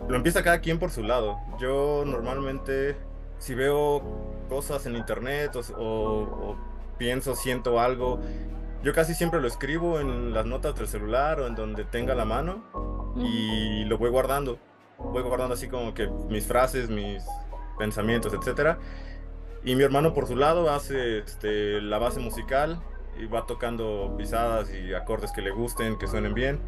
lo 0.07 0.15
empieza 0.15 0.43
cada 0.43 0.59
quien 0.59 0.79
por 0.79 0.91
su 0.91 1.03
lado. 1.03 1.37
Yo 1.59 2.03
normalmente 2.05 2.95
si 3.39 3.55
veo 3.55 4.01
cosas 4.49 4.85
en 4.85 4.95
internet 4.95 5.55
o, 5.55 5.71
o 5.79 6.55
pienso, 6.97 7.35
siento 7.35 7.79
algo, 7.79 8.19
yo 8.83 8.93
casi 8.93 9.13
siempre 9.13 9.41
lo 9.41 9.47
escribo 9.47 9.99
en 9.99 10.33
las 10.33 10.45
notas 10.45 10.75
del 10.75 10.87
celular 10.87 11.39
o 11.39 11.47
en 11.47 11.55
donde 11.55 11.83
tenga 11.83 12.15
la 12.15 12.25
mano 12.25 12.63
y 13.15 13.85
lo 13.85 13.97
voy 13.97 14.09
guardando. 14.09 14.59
Voy 14.97 15.21
guardando 15.23 15.53
así 15.53 15.67
como 15.67 15.93
que 15.93 16.07
mis 16.07 16.45
frases, 16.45 16.89
mis 16.89 17.23
pensamientos, 17.77 18.33
etcétera. 18.33 18.79
Y 19.63 19.75
mi 19.75 19.83
hermano 19.83 20.13
por 20.13 20.27
su 20.27 20.35
lado 20.35 20.69
hace 20.69 21.19
este, 21.19 21.81
la 21.81 21.97
base 21.97 22.19
musical 22.19 22.81
y 23.19 23.25
va 23.25 23.45
tocando 23.45 24.15
pisadas 24.17 24.73
y 24.73 24.93
acordes 24.93 25.31
que 25.31 25.41
le 25.41 25.51
gusten, 25.51 25.97
que 25.97 26.07
suenen 26.07 26.33
bien. 26.33 26.59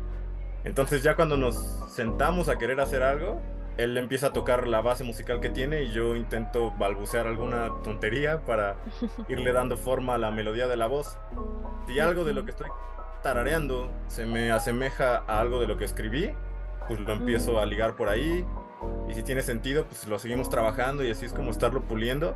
Entonces 0.64 1.04
ya 1.04 1.16
cuando 1.16 1.38
nos 1.38 1.56
sentamos 1.90 2.50
a 2.50 2.58
querer 2.58 2.80
hacer 2.82 3.04
algo, 3.04 3.42
él 3.78 3.98
empieza 3.98 4.28
a 4.28 4.34
tocar 4.34 4.68
la 4.68 4.82
base 4.82 5.06
musical 5.06 5.40
que 5.40 5.50
tiene 5.50 5.84
y 5.84 5.92
yo 5.92 6.16
intento 6.16 6.72
balbucear 6.78 7.28
alguna 7.28 7.72
tontería 7.84 8.44
para 8.44 8.76
irle 9.30 9.54
dando 9.54 9.78
forma 9.78 10.16
a 10.16 10.18
la 10.18 10.32
melodía 10.32 10.68
de 10.68 10.76
la 10.76 10.88
voz. 10.88 11.18
Si 11.88 12.00
algo 12.00 12.26
de 12.26 12.34
lo 12.34 12.44
que 12.44 12.52
estoy 12.52 12.68
tarareando 13.24 13.90
se 14.08 14.26
me 14.26 14.52
asemeja 14.52 15.24
a 15.28 15.40
algo 15.40 15.62
de 15.62 15.68
lo 15.68 15.78
que 15.78 15.86
escribí, 15.86 16.32
pues 16.88 17.00
lo 17.00 17.14
empiezo 17.14 17.60
a 17.60 17.66
ligar 17.66 17.96
por 17.96 18.10
ahí. 18.10 18.46
Y 19.08 19.14
si 19.14 19.24
tiene 19.24 19.42
sentido, 19.42 19.86
pues 19.86 20.08
lo 20.08 20.20
seguimos 20.20 20.50
trabajando 20.50 21.04
y 21.04 21.12
así 21.12 21.26
es 21.26 21.34
como 21.34 21.52
estarlo 21.52 21.82
puliendo 21.82 22.36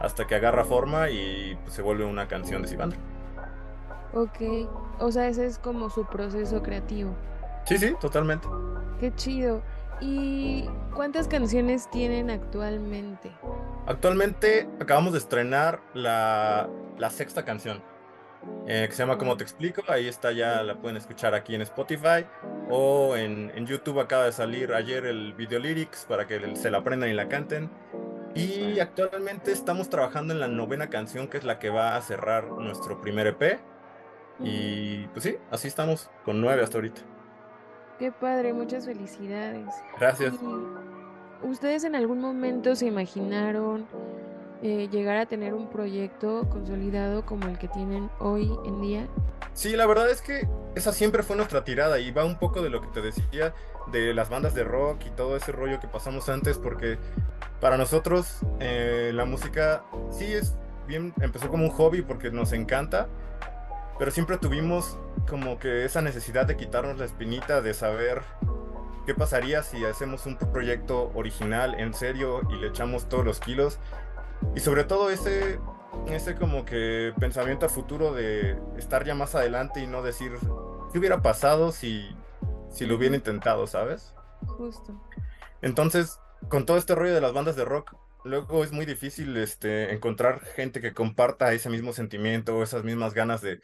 hasta 0.00 0.26
que 0.26 0.34
agarra 0.34 0.64
forma 0.64 1.10
y 1.10 1.56
pues, 1.62 1.74
se 1.74 1.82
vuelve 1.82 2.04
una 2.04 2.26
canción 2.28 2.62
de 2.62 2.68
Sivandro. 2.68 2.98
Ok, 4.12 4.68
o 4.98 5.12
sea, 5.12 5.28
ese 5.28 5.46
es 5.46 5.58
como 5.58 5.88
su 5.90 6.04
proceso 6.06 6.62
creativo. 6.62 7.14
Sí, 7.64 7.78
sí, 7.78 7.94
totalmente. 8.00 8.48
Qué 8.98 9.14
chido. 9.14 9.62
¿Y 10.00 10.64
cuántas 10.94 11.28
canciones 11.28 11.88
tienen 11.90 12.30
actualmente? 12.30 13.30
Actualmente 13.86 14.68
acabamos 14.80 15.12
de 15.12 15.18
estrenar 15.18 15.80
la, 15.94 16.68
sexta 17.10 17.44
canción, 17.44 17.82
eh, 18.66 18.86
que 18.88 18.94
se 18.94 19.02
llama 19.02 19.18
Como 19.18 19.36
te 19.36 19.44
explico. 19.44 19.82
Ahí 19.88 20.08
está, 20.08 20.32
ya 20.32 20.62
la 20.62 20.76
pueden 20.76 20.96
escuchar 20.96 21.34
aquí 21.34 21.54
en 21.54 21.62
Spotify 21.62 22.24
o 22.68 23.16
en, 23.16 23.52
en 23.54 23.66
YouTube 23.66 24.00
acaba 24.00 24.24
de 24.24 24.32
salir 24.32 24.72
ayer 24.72 25.06
el 25.06 25.34
video 25.34 25.58
lyrics 25.58 26.04
para 26.08 26.26
que 26.26 26.56
se 26.56 26.70
la 26.70 26.78
aprendan 26.78 27.10
y 27.10 27.14
la 27.14 27.28
canten. 27.28 27.70
Y 28.34 28.78
actualmente 28.78 29.50
estamos 29.50 29.90
trabajando 29.90 30.32
en 30.32 30.40
la 30.40 30.48
novena 30.48 30.88
canción, 30.88 31.26
que 31.26 31.38
es 31.38 31.44
la 31.44 31.58
que 31.58 31.68
va 31.68 31.96
a 31.96 32.02
cerrar 32.02 32.44
nuestro 32.52 33.00
primer 33.00 33.26
EP. 33.26 33.58
Y 34.38 35.06
pues 35.08 35.24
sí, 35.24 35.36
así 35.50 35.68
estamos, 35.68 36.10
con 36.24 36.40
nueve 36.40 36.62
hasta 36.62 36.78
ahorita. 36.78 37.00
Qué 37.98 38.12
padre, 38.12 38.52
muchas 38.52 38.86
felicidades. 38.86 39.68
Gracias. 39.98 40.34
¿Ustedes 41.42 41.84
en 41.84 41.94
algún 41.94 42.20
momento 42.20 42.74
se 42.74 42.86
imaginaron 42.86 43.86
eh, 44.62 44.88
llegar 44.90 45.16
a 45.16 45.26
tener 45.26 45.54
un 45.54 45.70
proyecto 45.70 46.48
consolidado 46.48 47.24
como 47.24 47.48
el 47.48 47.58
que 47.58 47.68
tienen 47.68 48.10
hoy 48.18 48.50
en 48.64 48.80
día? 48.80 49.08
Sí, 49.54 49.74
la 49.76 49.86
verdad 49.86 50.10
es 50.10 50.22
que 50.22 50.48
esa 50.74 50.92
siempre 50.92 51.22
fue 51.22 51.36
nuestra 51.36 51.64
tirada 51.64 51.98
y 51.98 52.10
va 52.10 52.24
un 52.24 52.38
poco 52.38 52.62
de 52.62 52.70
lo 52.70 52.80
que 52.80 52.88
te 52.88 53.00
decía 53.00 53.54
de 53.90 54.14
las 54.14 54.28
bandas 54.28 54.54
de 54.54 54.64
rock 54.64 55.06
y 55.06 55.10
todo 55.10 55.36
ese 55.36 55.52
rollo 55.52 55.80
que 55.80 55.88
pasamos 55.88 56.28
antes, 56.28 56.58
porque 56.58 56.98
para 57.60 57.76
nosotros 57.76 58.38
eh, 58.60 59.12
la 59.14 59.24
música 59.24 59.82
sí 60.10 60.32
es 60.32 60.56
bien, 60.86 61.12
empezó 61.20 61.48
como 61.48 61.64
un 61.64 61.70
hobby 61.70 62.02
porque 62.02 62.30
nos 62.30 62.52
encanta, 62.52 63.08
pero 63.98 64.10
siempre 64.10 64.38
tuvimos 64.38 64.98
como 65.28 65.58
que 65.58 65.84
esa 65.84 66.02
necesidad 66.02 66.46
de 66.46 66.56
quitarnos 66.56 66.98
la 66.98 67.04
espinita 67.04 67.60
de 67.60 67.74
saber 67.74 68.22
qué 69.06 69.14
pasaría 69.14 69.62
si 69.62 69.84
hacemos 69.84 70.26
un 70.26 70.36
proyecto 70.36 71.10
original 71.14 71.74
en 71.78 71.94
serio 71.94 72.42
y 72.50 72.56
le 72.56 72.68
echamos 72.68 73.08
todos 73.08 73.24
los 73.24 73.40
kilos 73.40 73.78
y 74.54 74.60
sobre 74.60 74.84
todo 74.84 75.10
ese 75.10 75.58
ese 76.08 76.34
como 76.34 76.64
que 76.64 77.12
pensamiento 77.18 77.66
a 77.66 77.68
futuro 77.68 78.12
de 78.12 78.58
estar 78.76 79.04
ya 79.04 79.14
más 79.14 79.34
adelante 79.34 79.80
y 79.80 79.86
no 79.86 80.02
decir 80.02 80.32
qué 80.92 80.98
hubiera 80.98 81.22
pasado 81.22 81.72
si 81.72 82.08
si 82.70 82.86
lo 82.86 82.96
hubiera 82.96 83.16
intentado, 83.16 83.66
¿sabes? 83.66 84.14
Justo. 84.46 84.94
Entonces, 85.60 86.18
con 86.48 86.66
todo 86.66 86.76
este 86.76 86.94
rollo 86.94 87.14
de 87.14 87.20
las 87.20 87.32
bandas 87.32 87.56
de 87.56 87.64
rock, 87.64 87.94
luego 88.24 88.64
es 88.64 88.72
muy 88.72 88.86
difícil 88.86 89.36
este, 89.36 89.92
encontrar 89.92 90.40
gente 90.40 90.80
que 90.80 90.92
comparta 90.92 91.52
ese 91.52 91.68
mismo 91.68 91.92
sentimiento 91.92 92.56
o 92.56 92.62
esas 92.62 92.84
mismas 92.84 93.12
ganas 93.12 93.40
de, 93.40 93.60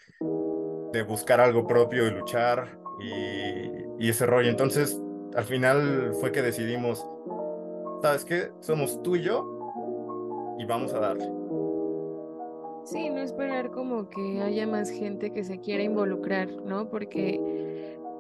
de 0.93 1.03
buscar 1.03 1.41
algo 1.41 1.67
propio 1.67 2.07
y 2.07 2.11
luchar 2.11 2.79
y, 3.01 4.05
y, 4.05 4.09
ese 4.09 4.27
rollo. 4.27 4.51
Entonces, 4.51 5.01
al 5.35 5.45
final 5.45 6.13
fue 6.21 6.33
que 6.33 6.43
decidimos, 6.43 7.07
¿sabes 8.03 8.25
qué? 8.25 8.51
Somos 8.61 9.03
tú 9.03 9.17
y 9.17 9.23
yo 9.23 9.56
y 10.59 10.65
vamos 10.65 10.93
a 10.95 11.01
darle. 11.01 11.31
Sí, 12.85 13.11
no 13.11 13.19
esperar 13.19 13.71
como 13.73 14.09
que 14.09 14.41
haya 14.43 14.67
más 14.67 14.91
gente 14.91 15.33
que 15.33 15.43
se 15.43 15.59
quiera 15.59 15.83
involucrar, 15.83 16.49
¿no? 16.65 16.89
Porque 16.89 17.41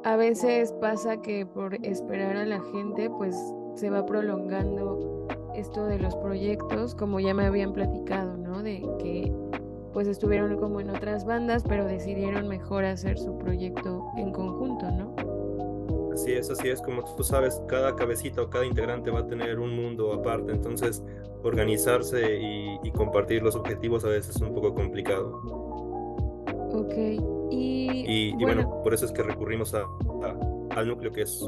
a 0.02 0.16
veces 0.16 0.72
pasa 0.80 1.22
que 1.22 1.46
por 1.46 1.74
esperar 1.84 2.36
a 2.36 2.44
la 2.44 2.60
gente, 2.72 3.08
pues 3.10 3.36
se 3.74 3.90
va 3.90 4.04
prolongando 4.04 5.26
esto 5.54 5.86
de 5.86 5.98
los 5.98 6.16
proyectos, 6.16 6.94
como 6.94 7.20
ya 7.20 7.32
me 7.32 7.46
habían 7.46 7.72
platicado, 7.72 8.36
¿no? 8.36 8.62
De 8.62 8.80
que 8.98 9.32
pues 9.92 10.08
estuvieron 10.08 10.56
como 10.58 10.80
en 10.80 10.90
otras 10.90 11.24
bandas, 11.24 11.62
pero 11.66 11.86
decidieron 11.86 12.48
mejor 12.48 12.84
hacer 12.84 13.18
su 13.18 13.38
proyecto 13.38 14.04
en 14.16 14.30
conjunto, 14.30 14.90
¿no? 14.90 15.14
Así 16.16 16.32
es, 16.32 16.48
así 16.48 16.70
es, 16.70 16.80
como 16.80 17.04
tú 17.14 17.22
sabes, 17.22 17.60
cada 17.68 17.94
cabecita 17.94 18.40
o 18.40 18.48
cada 18.48 18.64
integrante 18.64 19.10
va 19.10 19.20
a 19.20 19.26
tener 19.26 19.58
un 19.58 19.76
mundo 19.76 20.14
aparte, 20.14 20.50
entonces 20.50 21.02
organizarse 21.42 22.38
y, 22.40 22.90
compartir 22.92 23.42
los 23.42 23.54
objetivos 23.54 24.02
a 24.06 24.08
veces 24.08 24.34
es 24.34 24.40
un 24.40 24.54
poco 24.54 24.74
complicado. 24.74 25.42
Ok, 26.72 26.94
y, 27.50 28.30
y, 28.30 28.32
bueno, 28.42 28.80
por 28.82 28.94
eso 28.94 29.04
es 29.04 29.12
que 29.12 29.22
recurrimos 29.22 29.74
a, 29.74 29.84
al 30.70 30.88
núcleo 30.88 31.12
que 31.12 31.20
es 31.20 31.46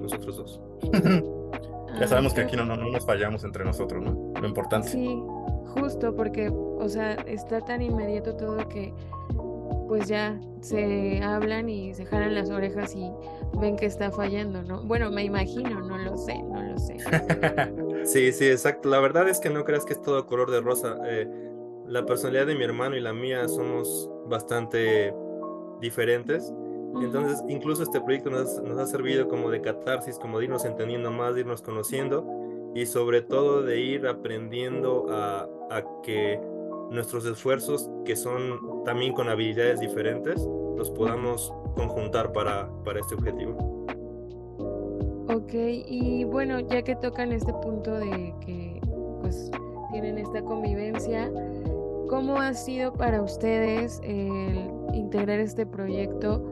nosotros 0.00 0.36
dos. 0.38 0.60
Ya 2.00 2.06
sabemos 2.06 2.34
que 2.34 2.42
aquí 2.42 2.56
no, 2.56 2.64
no, 2.64 2.76
nos 2.76 3.06
fallamos 3.06 3.42
entre 3.44 3.64
nosotros, 3.64 4.02
¿no? 4.02 4.32
Lo 4.38 4.46
importante. 4.46 4.88
Sí, 4.88 5.22
justo 5.78 6.14
porque, 6.14 6.50
o 6.50 6.88
sea, 6.90 7.14
está 7.26 7.62
tan 7.62 7.80
inmediato 7.80 8.36
todo 8.36 8.68
que 8.68 8.92
pues 9.86 10.08
ya 10.08 10.38
se 10.60 11.20
hablan 11.22 11.68
y 11.68 11.94
se 11.94 12.04
jalan 12.04 12.34
las 12.34 12.50
orejas 12.50 12.94
y 12.94 13.10
ven 13.60 13.76
que 13.76 13.86
está 13.86 14.10
fallando, 14.10 14.62
¿no? 14.62 14.82
Bueno, 14.82 15.10
me 15.10 15.24
imagino, 15.24 15.80
no 15.80 15.98
lo 15.98 16.16
sé, 16.16 16.42
no 16.42 16.62
lo 16.62 16.78
sé. 16.78 16.96
sí, 18.04 18.32
sí, 18.32 18.46
exacto. 18.46 18.88
La 18.88 19.00
verdad 19.00 19.28
es 19.28 19.40
que 19.40 19.50
no 19.50 19.64
creas 19.64 19.84
que 19.84 19.92
es 19.92 20.02
todo 20.02 20.26
color 20.26 20.50
de 20.50 20.60
rosa. 20.60 20.96
Eh, 21.06 21.28
la 21.86 22.04
personalidad 22.04 22.46
de 22.46 22.54
mi 22.54 22.64
hermano 22.64 22.96
y 22.96 23.00
la 23.00 23.12
mía 23.12 23.48
somos 23.48 24.10
bastante 24.26 25.14
diferentes. 25.80 26.52
Entonces, 27.00 27.42
incluso 27.48 27.82
este 27.82 28.00
proyecto 28.00 28.30
nos, 28.30 28.58
ha 28.58 28.86
servido 28.86 29.28
como 29.28 29.50
de 29.50 29.60
catarsis, 29.60 30.18
como 30.18 30.38
de 30.38 30.46
irnos 30.46 30.64
entendiendo 30.64 31.10
más, 31.10 31.34
de 31.34 31.40
irnos 31.40 31.62
conociendo 31.62 32.26
y 32.74 32.86
sobre 32.86 33.22
todo 33.22 33.62
de 33.62 33.80
ir 33.80 34.06
aprendiendo 34.06 35.06
a, 35.10 35.48
que 36.02 36.40
nuestros 36.90 37.24
esfuerzos, 37.26 37.90
que 38.04 38.16
son 38.16 38.84
también 38.84 39.12
con 39.12 39.28
habilidades 39.28 39.80
diferentes, 39.80 40.46
los 40.76 40.90
podamos 40.90 41.52
conjuntar 41.74 42.32
para, 42.32 42.70
para 42.84 43.00
este 43.00 43.14
objetivo. 43.14 43.86
Ok, 45.28 45.52
y 45.54 46.24
bueno, 46.24 46.60
ya 46.60 46.82
que 46.82 46.94
tocan 46.96 47.32
este 47.32 47.52
punto 47.52 47.92
de 47.98 48.34
que 48.40 48.80
pues 49.20 49.50
tienen 49.90 50.18
esta 50.18 50.42
convivencia, 50.42 51.30
¿cómo 52.08 52.38
ha 52.38 52.54
sido 52.54 52.92
para 52.92 53.22
ustedes 53.22 54.00
el 54.04 54.70
integrar 54.94 55.40
este 55.40 55.66
proyecto? 55.66 56.42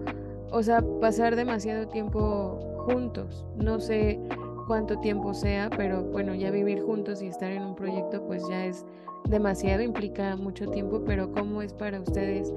O 0.50 0.62
sea, 0.62 0.82
pasar 1.00 1.36
demasiado 1.36 1.88
tiempo 1.88 2.58
juntos. 2.86 3.46
No 3.56 3.80
sé 3.80 4.20
cuánto 4.66 4.98
tiempo 5.00 5.34
sea, 5.34 5.70
pero 5.70 6.02
bueno, 6.02 6.34
ya 6.34 6.50
vivir 6.50 6.82
juntos 6.82 7.22
y 7.22 7.26
estar 7.26 7.50
en 7.50 7.62
un 7.62 7.74
proyecto 7.74 8.22
pues 8.26 8.42
ya 8.48 8.66
es 8.66 8.84
demasiado, 9.28 9.82
implica 9.82 10.36
mucho 10.36 10.66
tiempo, 10.68 11.02
pero 11.04 11.32
¿cómo 11.32 11.62
es 11.62 11.72
para 11.72 12.00
ustedes 12.00 12.52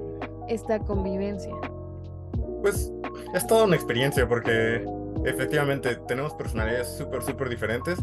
esta 0.48 0.78
convivencia? 0.80 1.54
Pues 2.62 2.92
es 3.34 3.46
toda 3.46 3.64
una 3.64 3.76
experiencia 3.76 4.28
porque 4.28 4.84
efectivamente 5.24 5.96
tenemos 6.06 6.34
personalidades 6.34 6.88
súper, 6.88 7.22
súper 7.22 7.48
diferentes, 7.48 7.98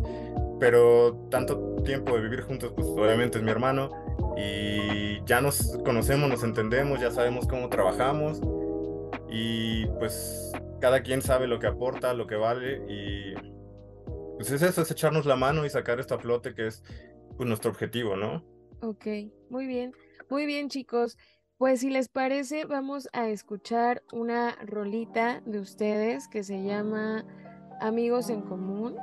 pero 0.60 1.16
tanto 1.30 1.76
tiempo 1.84 2.16
de 2.16 2.22
vivir 2.22 2.42
juntos, 2.42 2.74
pues 2.76 2.88
obviamente 2.88 3.38
es 3.38 3.44
mi 3.44 3.52
hermano 3.52 3.90
y 4.38 5.24
ya 5.26 5.42
nos 5.42 5.78
conocemos, 5.86 6.30
nos 6.30 6.44
entendemos, 6.44 7.00
ya 7.00 7.12
sabemos 7.12 7.48
cómo 7.48 7.70
trabajamos 7.70 8.42
y 9.30 9.86
pues 10.00 10.52
cada 10.80 11.02
quien 11.02 11.22
sabe 11.22 11.48
lo 11.48 11.60
que 11.60 11.68
aporta, 11.68 12.14
lo 12.14 12.28
que 12.28 12.36
vale 12.36 12.82
y 12.88 13.34
pues 14.36 14.52
es 14.52 14.62
eso, 14.62 14.82
es 14.82 14.92
echarnos 14.92 15.26
la 15.26 15.36
mano 15.36 15.66
y 15.66 15.70
sacar 15.70 16.00
esto 16.00 16.16
a 16.16 16.20
flote 16.20 16.54
que 16.54 16.68
es 16.68 16.84
pues, 17.38 17.48
nuestro 17.48 17.72
objetivo, 17.72 18.16
¿no? 18.16 18.44
Ok, 18.82 19.08
muy 19.50 19.68
bien, 19.68 19.94
muy 20.30 20.46
bien 20.46 20.70
chicos. 20.70 21.18
Pues 21.58 21.80
si 21.80 21.90
les 21.90 22.10
parece, 22.10 22.66
vamos 22.66 23.08
a 23.14 23.30
escuchar 23.30 24.04
una 24.12 24.58
rolita 24.66 25.42
de 25.46 25.60
ustedes 25.60 26.28
que 26.28 26.44
se 26.44 26.64
llama 26.64 27.26
Amigos 27.80 28.30
en 28.30 28.42
Común. 28.42 28.98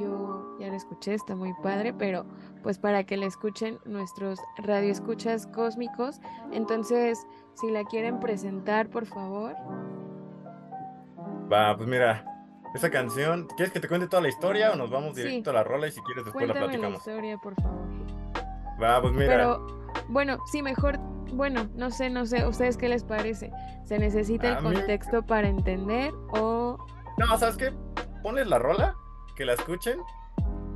Yo 0.00 0.56
ya 0.58 0.68
la 0.68 0.76
escuché, 0.76 1.12
está 1.12 1.36
muy 1.36 1.52
padre, 1.62 1.92
pero 1.92 2.26
pues 2.62 2.78
para 2.78 3.04
que 3.04 3.18
la 3.18 3.26
escuchen 3.26 3.78
nuestros 3.84 4.40
radioescuchas 4.56 5.46
cósmicos. 5.48 6.18
Entonces, 6.50 7.18
si 7.54 7.70
la 7.70 7.84
quieren 7.84 8.20
presentar, 8.20 8.88
por 8.88 9.04
favor. 9.04 9.54
Va, 11.52 11.76
pues 11.76 11.88
mira, 11.88 12.24
esa 12.76 12.90
canción, 12.90 13.48
¿quieres 13.56 13.72
que 13.72 13.80
te 13.80 13.88
cuente 13.88 14.06
toda 14.06 14.22
la 14.22 14.28
historia 14.28 14.72
o 14.72 14.76
nos 14.76 14.90
vamos 14.90 15.14
directo 15.14 15.50
a 15.50 15.52
la 15.52 15.64
rola 15.64 15.88
y 15.88 15.92
si 15.92 16.00
quieres 16.02 16.24
después 16.24 16.46
la 16.46 16.54
platicamos? 16.54 16.90
la 16.90 16.96
historia, 16.96 17.38
por 17.38 17.54
favor. 17.54 17.86
Va, 18.82 19.00
pues 19.00 19.12
mira. 19.12 19.26
Pero, 19.26 19.66
bueno, 20.08 20.38
sí, 20.46 20.62
mejor 20.62 20.98
bueno, 21.32 21.68
no 21.74 21.90
sé, 21.90 22.10
no 22.10 22.24
sé, 22.26 22.46
¿ustedes 22.46 22.76
qué 22.76 22.88
les 22.88 23.04
parece? 23.04 23.52
¿Se 23.84 23.98
necesita 23.98 24.56
el 24.58 24.62
contexto 24.62 25.22
para 25.24 25.48
entender 25.48 26.12
o...? 26.30 26.78
No, 27.18 27.38
¿sabes 27.38 27.56
qué? 27.56 27.72
Pones 28.22 28.46
la 28.46 28.58
rola, 28.58 28.94
que 29.36 29.44
la 29.44 29.54
escuchen, 29.54 29.98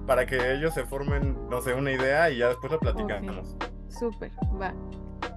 para 0.06 0.26
que 0.26 0.52
ellos 0.52 0.74
se 0.74 0.84
formen, 0.84 1.48
no 1.48 1.60
sé, 1.60 1.74
una 1.74 1.92
idea 1.92 2.30
y 2.30 2.38
ya 2.38 2.48
después 2.48 2.72
la 2.72 2.78
platicamos. 2.78 3.56
Súper, 3.88 4.30
va. 4.60 4.74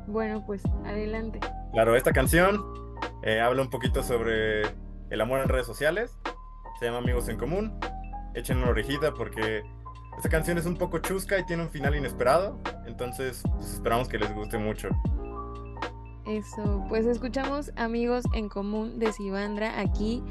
Bueno, 0.08 0.43
pues 0.45 0.63
adelante. 0.86 1.39
Claro, 1.71 1.95
esta 1.95 2.12
canción 2.12 2.63
eh, 3.23 3.39
habla 3.39 3.62
un 3.62 3.69
poquito 3.69 4.04
sobre 4.04 4.63
el 5.10 5.21
amor 5.21 5.39
en 5.39 5.49
redes 5.49 5.65
sociales. 5.65 6.17
Se 6.79 6.86
llama 6.86 6.99
Amigos 6.99 7.29
en 7.29 7.38
Común. 7.38 7.79
Echen 8.33 8.57
una 8.57 8.69
orejita 8.69 9.13
porque 9.13 9.63
esta 10.17 10.29
canción 10.29 10.57
es 10.57 10.65
un 10.65 10.75
poco 10.75 10.99
chusca 10.99 11.39
y 11.39 11.45
tiene 11.45 11.63
un 11.63 11.69
final 11.69 11.95
inesperado, 11.95 12.59
entonces 12.86 13.41
pues, 13.55 13.73
esperamos 13.73 14.07
que 14.07 14.17
les 14.19 14.33
guste 14.33 14.57
mucho. 14.57 14.89
Eso, 16.25 16.86
pues 16.88 17.05
escuchamos 17.05 17.71
Amigos 17.75 18.23
en 18.33 18.47
Común 18.47 18.99
de 18.99 19.12
Sivandra 19.12 19.79
aquí 19.79 20.23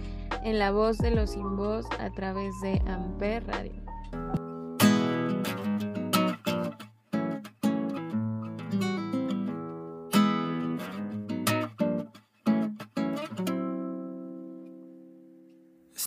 en 0.42 0.58
La 0.58 0.70
Voz 0.70 0.98
de 0.98 1.10
los 1.10 1.30
Sin 1.30 1.56
Voz 1.56 1.86
a 1.98 2.10
través 2.10 2.58
de 2.62 2.80
Amper 2.86 3.46
Radio. 3.46 3.82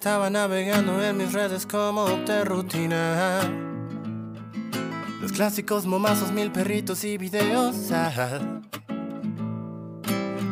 Estaba 0.06 0.30
navegando 0.30 1.04
en 1.04 1.18
mis 1.18 1.34
redes 1.34 1.66
como 1.66 2.06
de 2.06 2.46
rutina. 2.46 3.42
Los 5.20 5.32
clásicos 5.32 5.88
momazos, 5.88 6.32
mil 6.32 6.52
perritos 6.52 7.04
y 7.04 7.18
videos. 7.18 7.90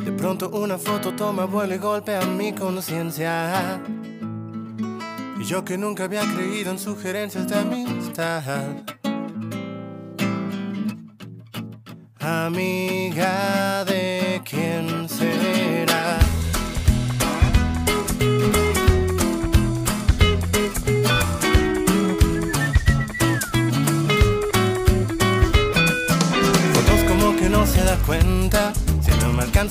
De 0.04 0.12
pronto 0.18 0.50
una 0.50 0.80
foto 0.80 1.14
toma 1.14 1.46
vuelo 1.46 1.76
y 1.76 1.78
golpea 1.78 2.22
mi 2.26 2.52
conciencia. 2.54 3.80
Y 5.40 5.44
yo 5.44 5.64
que 5.64 5.78
nunca 5.78 6.06
había 6.06 6.24
creído 6.34 6.72
en 6.72 6.80
sugerencias 6.80 7.48
de 7.48 7.56
amistad. 7.56 8.42
Amiga 12.20 13.86
de 13.86 14.42
quién 14.44 15.08
será. 15.08 16.23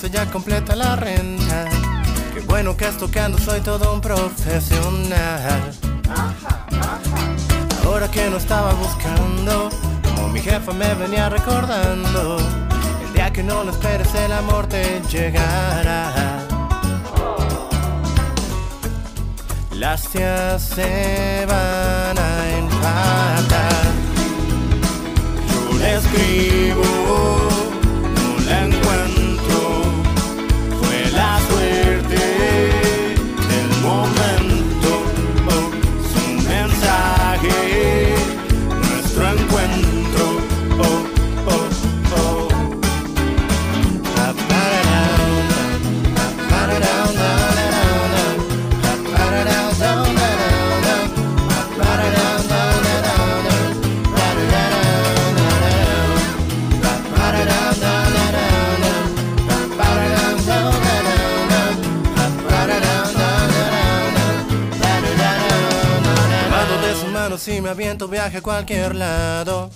Ya 0.00 0.24
completa 0.30 0.74
la 0.74 0.96
renta. 0.96 1.68
Qué 2.34 2.40
bueno 2.40 2.74
que 2.76 2.86
tocando, 2.86 3.38
soy 3.38 3.60
todo 3.60 3.92
un 3.92 4.00
profesional. 4.00 5.72
Ahora 7.84 8.10
que 8.10 8.30
no 8.30 8.38
estaba 8.38 8.72
buscando, 8.72 9.68
como 10.02 10.28
mi 10.28 10.40
jefa 10.40 10.72
me 10.72 10.94
venía 10.94 11.28
recordando. 11.28 12.38
El 13.06 13.12
día 13.12 13.30
que 13.32 13.42
no 13.42 13.64
lo 13.64 13.70
esperes, 13.70 14.14
el 14.14 14.32
amor 14.32 14.66
te 14.66 15.02
llegará. 15.10 16.40
Las 19.72 20.08
tías 20.08 20.62
se 20.62 21.44
van 21.46 22.18
a 22.18 22.58
empatar. 22.58 23.92
Yo 25.52 25.78
le 25.78 25.94
escribo 25.96 27.51
viaje 68.32 68.42
cualquier 68.42 68.94
lado. 68.94 69.70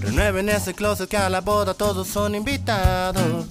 Renueven 0.00 0.48
ese 0.48 0.74
closet 0.74 1.08
que 1.08 1.16
a 1.16 1.28
la 1.28 1.40
boda 1.40 1.74
todos 1.74 2.08
son 2.08 2.34
invitados. 2.34 3.46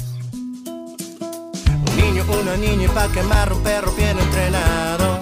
Un 1.01 1.97
niño, 1.97 2.25
una 2.41 2.57
niña 2.57 2.85
y 2.85 2.87
pa' 2.89 3.07
quemar 3.09 3.53
un 3.53 3.63
perro 3.63 3.91
bien 3.93 4.19
entrenado. 4.19 5.19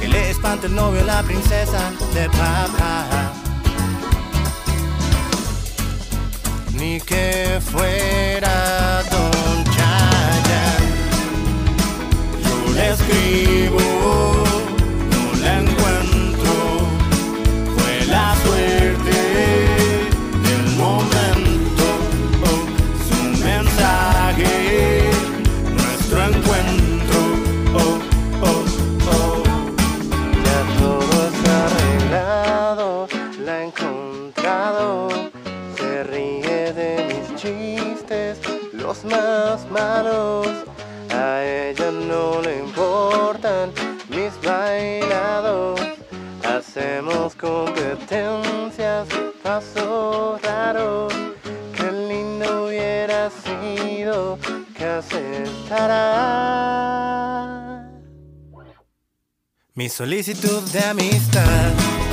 Que 0.00 0.08
le 0.08 0.30
espante 0.30 0.66
el 0.66 0.74
novio 0.74 1.00
a 1.02 1.04
la 1.04 1.22
princesa 1.22 1.92
de 2.12 2.28
papá. 2.28 3.32
Ni 6.72 7.00
que 7.00 7.60
fuera 7.70 9.02
Don 9.12 9.64
Chaya. 9.64 10.64
Yo 12.42 12.72
le 12.74 12.90
escribo 12.90 14.43
ella 41.42 41.90
no 41.90 42.40
le 42.40 42.58
importan 42.58 43.72
mis 44.08 44.32
bailados. 44.42 45.80
Hacemos 46.44 47.34
competencias, 47.34 49.08
pasos 49.42 50.40
raros. 50.42 51.12
Qué 51.76 51.90
lindo 51.92 52.66
hubiera 52.66 53.30
sido 53.30 54.38
que 54.76 54.84
aceptara 54.84 56.34
mi 59.74 59.88
solicitud 59.88 60.62
de 60.70 60.80
amistad. 60.84 62.03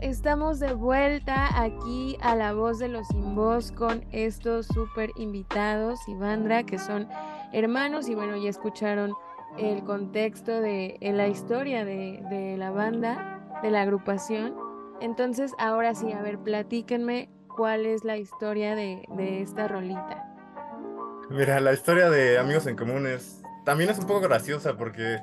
Estamos 0.00 0.60
de 0.60 0.72
vuelta 0.72 1.60
aquí 1.60 2.16
a 2.22 2.34
La 2.34 2.52
Voz 2.52 2.78
de 2.78 2.88
los 2.88 3.08
Sin 3.08 3.34
Voz 3.34 3.72
con 3.72 4.04
estos 4.12 4.66
súper 4.66 5.10
invitados, 5.16 6.00
Ivandra, 6.08 6.62
que 6.62 6.78
son 6.78 7.08
hermanos 7.52 8.08
y 8.08 8.14
bueno, 8.14 8.36
ya 8.36 8.48
escucharon 8.48 9.12
el 9.58 9.82
contexto 9.84 10.60
de, 10.60 10.96
en 11.00 11.16
la 11.16 11.28
historia 11.28 11.84
de, 11.84 12.54
la 12.56 12.70
banda, 12.70 13.60
de 13.62 13.70
la 13.70 13.82
agrupación. 13.82 14.54
Entonces, 15.00 15.52
ahora 15.58 15.94
sí, 15.94 16.12
a 16.12 16.22
ver, 16.22 16.38
platíquenme 16.38 17.28
cuál 17.56 17.84
es 17.84 18.04
la 18.04 18.16
historia 18.16 18.74
de, 18.74 19.06
de 19.16 19.42
esta 19.42 19.68
rolita. 19.68 20.32
Mira, 21.28 21.60
la 21.60 21.72
historia 21.72 22.08
de 22.08 22.38
Amigos 22.38 22.66
en 22.66 22.76
Común 22.76 23.06
es, 23.06 23.42
también 23.64 23.90
es 23.90 23.98
un 23.98 24.06
poco 24.06 24.20
graciosa 24.20 24.76
porque 24.76 25.20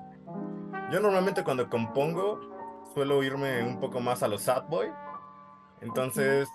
yo 0.92 1.00
normalmente 1.00 1.44
cuando 1.44 1.70
compongo 1.70 2.59
suelo 2.94 3.24
irme 3.24 3.64
un 3.64 3.80
poco 3.80 4.00
más 4.00 4.24
a 4.24 4.28
los 4.28 4.44
sad 4.44 4.64
boy. 4.70 4.88
Entonces, 5.82 6.48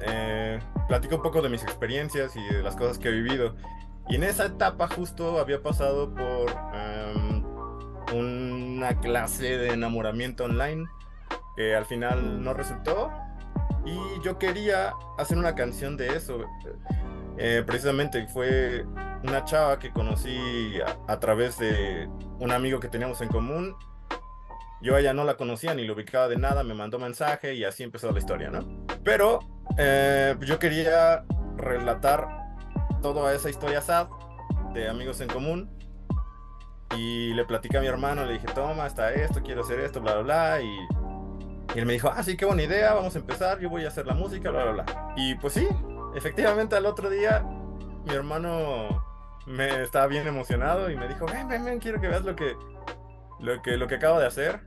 eh, 0.00 0.58
platico 0.88 1.16
un 1.16 1.22
poco 1.22 1.42
de 1.42 1.48
mis 1.48 1.62
experiencias 1.62 2.34
y 2.36 2.42
de 2.54 2.62
las 2.62 2.76
cosas 2.76 2.98
que 2.98 3.08
he 3.08 3.12
vivido. 3.12 3.54
Y 4.08 4.16
en 4.16 4.24
esa 4.24 4.46
etapa 4.46 4.88
justo 4.88 5.38
había 5.38 5.62
pasado 5.62 6.12
por 6.12 6.50
em, 6.74 7.44
una 8.12 9.00
clase 9.00 9.58
de 9.58 9.72
enamoramiento 9.72 10.44
online 10.44 10.86
que 11.56 11.76
al 11.76 11.84
final 11.84 12.42
no 12.42 12.52
resultó. 12.54 13.10
Y 13.84 14.24
yo 14.24 14.38
quería 14.38 14.92
hacer 15.18 15.38
una 15.38 15.54
canción 15.54 15.96
de 15.96 16.16
eso. 16.16 16.44
Eh, 17.38 17.62
precisamente 17.66 18.26
fue 18.28 18.84
una 19.24 19.44
chava 19.44 19.78
que 19.78 19.90
conocí 19.92 20.80
a, 20.80 21.12
a 21.12 21.20
través 21.20 21.58
de 21.58 22.08
un 22.38 22.50
amigo 22.50 22.80
que 22.80 22.88
teníamos 22.88 23.20
en 23.20 23.28
común. 23.28 23.74
Yo 24.82 24.96
a 24.96 25.00
ella 25.00 25.12
no 25.12 25.24
la 25.24 25.36
conocía 25.36 25.74
ni 25.74 25.86
la 25.86 25.92
ubicaba 25.92 26.28
de 26.28 26.36
nada, 26.36 26.64
me 26.64 26.74
mandó 26.74 26.98
mensaje 26.98 27.54
y 27.54 27.64
así 27.64 27.84
empezó 27.84 28.10
la 28.10 28.18
historia, 28.18 28.50
¿no? 28.50 28.84
Pero 29.04 29.38
eh, 29.78 30.34
yo 30.40 30.58
quería 30.58 31.24
relatar 31.56 32.28
toda 33.00 33.32
esa 33.32 33.48
historia 33.48 33.80
sad 33.80 34.08
de 34.74 34.88
amigos 34.88 35.20
en 35.20 35.28
común 35.28 35.70
y 36.96 37.32
le 37.34 37.44
platicé 37.44 37.78
a 37.78 37.80
mi 37.80 37.86
hermano, 37.86 38.24
le 38.24 38.34
dije, 38.34 38.46
toma, 38.54 38.86
está 38.86 39.12
esto, 39.12 39.42
quiero 39.42 39.62
hacer 39.62 39.80
esto, 39.80 40.00
bla, 40.00 40.14
bla, 40.14 40.22
bla, 40.22 40.62
y, 40.62 40.78
él 41.74 41.86
me 41.86 41.94
dijo, 41.94 42.12
ah, 42.14 42.22
sí, 42.22 42.36
qué 42.36 42.44
buena 42.44 42.64
idea, 42.64 42.92
vamos 42.92 43.14
a 43.14 43.18
empezar, 43.18 43.58
yo 43.60 43.70
voy 43.70 43.84
a 43.84 43.88
hacer 43.88 44.06
la 44.06 44.14
música, 44.14 44.50
bla, 44.50 44.64
bla, 44.64 44.82
bla. 44.82 45.14
Y 45.16 45.36
pues 45.36 45.54
sí, 45.54 45.66
efectivamente 46.14 46.76
al 46.76 46.84
otro 46.84 47.08
día 47.08 47.42
mi 48.04 48.12
hermano 48.12 49.02
me 49.46 49.82
estaba 49.82 50.06
bien 50.06 50.26
emocionado 50.26 50.90
y 50.90 50.96
me 50.96 51.08
dijo, 51.08 51.24
ven, 51.26 51.48
ven, 51.48 51.64
ven, 51.64 51.78
quiero 51.78 52.00
que 52.00 52.08
veas 52.08 52.24
lo 52.24 52.36
que, 52.36 52.56
lo 53.40 53.62
que, 53.62 53.76
lo 53.76 53.86
que 53.86 53.94
acabo 53.94 54.18
de 54.18 54.26
hacer. 54.26 54.60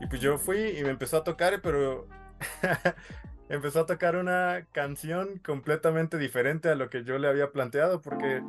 Y 0.00 0.06
pues 0.06 0.20
yo 0.20 0.38
fui 0.38 0.78
y 0.78 0.84
me 0.84 0.90
empezó 0.90 1.18
a 1.18 1.24
tocar, 1.24 1.60
pero 1.62 2.06
empezó 3.48 3.80
a 3.80 3.86
tocar 3.86 4.16
una 4.16 4.66
canción 4.72 5.38
completamente 5.44 6.18
diferente 6.18 6.68
a 6.68 6.74
lo 6.74 6.90
que 6.90 7.04
yo 7.04 7.18
le 7.18 7.28
había 7.28 7.50
planteado, 7.52 8.02
porque 8.02 8.42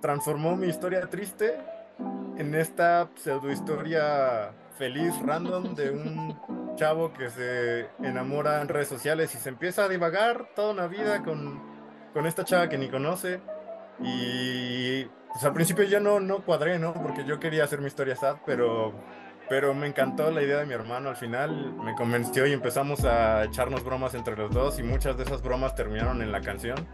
transformó 0.00 0.56
mi 0.56 0.66
historia 0.66 1.08
triste 1.08 1.54
en 2.36 2.54
esta 2.54 3.08
pseudo 3.14 3.50
historia 3.50 4.52
feliz, 4.76 5.14
random, 5.24 5.74
de 5.74 5.90
un 5.90 6.74
chavo 6.76 7.12
que 7.12 7.30
se 7.30 7.86
enamora 8.02 8.60
en 8.60 8.68
redes 8.68 8.88
sociales 8.88 9.34
y 9.34 9.38
se 9.38 9.48
empieza 9.48 9.84
a 9.84 9.88
divagar 9.88 10.50
toda 10.54 10.72
una 10.72 10.86
vida 10.88 11.22
con, 11.22 11.62
con 12.12 12.26
esta 12.26 12.44
chava 12.44 12.68
que 12.68 12.76
ni 12.76 12.88
conoce. 12.88 13.40
Y 14.00 15.04
pues, 15.04 15.44
al 15.44 15.52
principio 15.52 15.84
yo 15.84 16.00
no, 16.00 16.18
no 16.18 16.44
cuadré, 16.44 16.78
¿no? 16.78 16.92
Porque 16.94 17.24
yo 17.24 17.38
quería 17.38 17.64
hacer 17.64 17.80
mi 17.80 17.86
historia 17.86 18.16
sad, 18.16 18.36
pero 18.44 18.92
pero 19.48 19.74
me 19.74 19.86
encantó 19.86 20.30
la 20.30 20.42
idea 20.42 20.58
de 20.58 20.66
mi 20.66 20.74
hermano 20.74 21.10
al 21.10 21.16
final, 21.16 21.74
me 21.74 21.94
convenció 21.94 22.46
y 22.46 22.52
empezamos 22.52 23.04
a 23.04 23.44
echarnos 23.44 23.84
bromas 23.84 24.14
entre 24.14 24.36
los 24.36 24.52
dos 24.52 24.78
y 24.78 24.82
muchas 24.82 25.16
de 25.16 25.24
esas 25.24 25.42
bromas 25.42 25.74
terminaron 25.74 26.22
en 26.22 26.32
la 26.32 26.40
canción. 26.40 26.86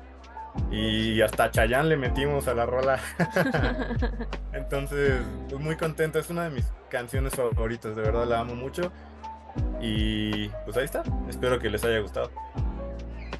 Y 0.71 1.21
hasta 1.21 1.51
Chayanne 1.51 1.91
le 1.91 1.97
metimos 1.97 2.49
a 2.49 2.55
la 2.55 2.67
rola. 2.67 2.99
Entonces, 4.53 5.23
pues 5.49 5.61
muy 5.61 5.77
contento, 5.77 6.19
es 6.19 6.29
una 6.29 6.45
de 6.45 6.51
mis 6.51 6.67
canciones 6.89 7.35
favoritas, 7.35 7.95
de 7.95 8.03
verdad 8.03 8.27
la 8.27 8.41
amo 8.41 8.57
mucho. 8.57 8.91
Y 9.81 10.49
pues 10.65 10.77
ahí 10.77 10.85
está, 10.85 11.03
espero 11.29 11.59
que 11.59 11.71
les 11.71 11.85
haya 11.85 12.01
gustado. 12.01 12.31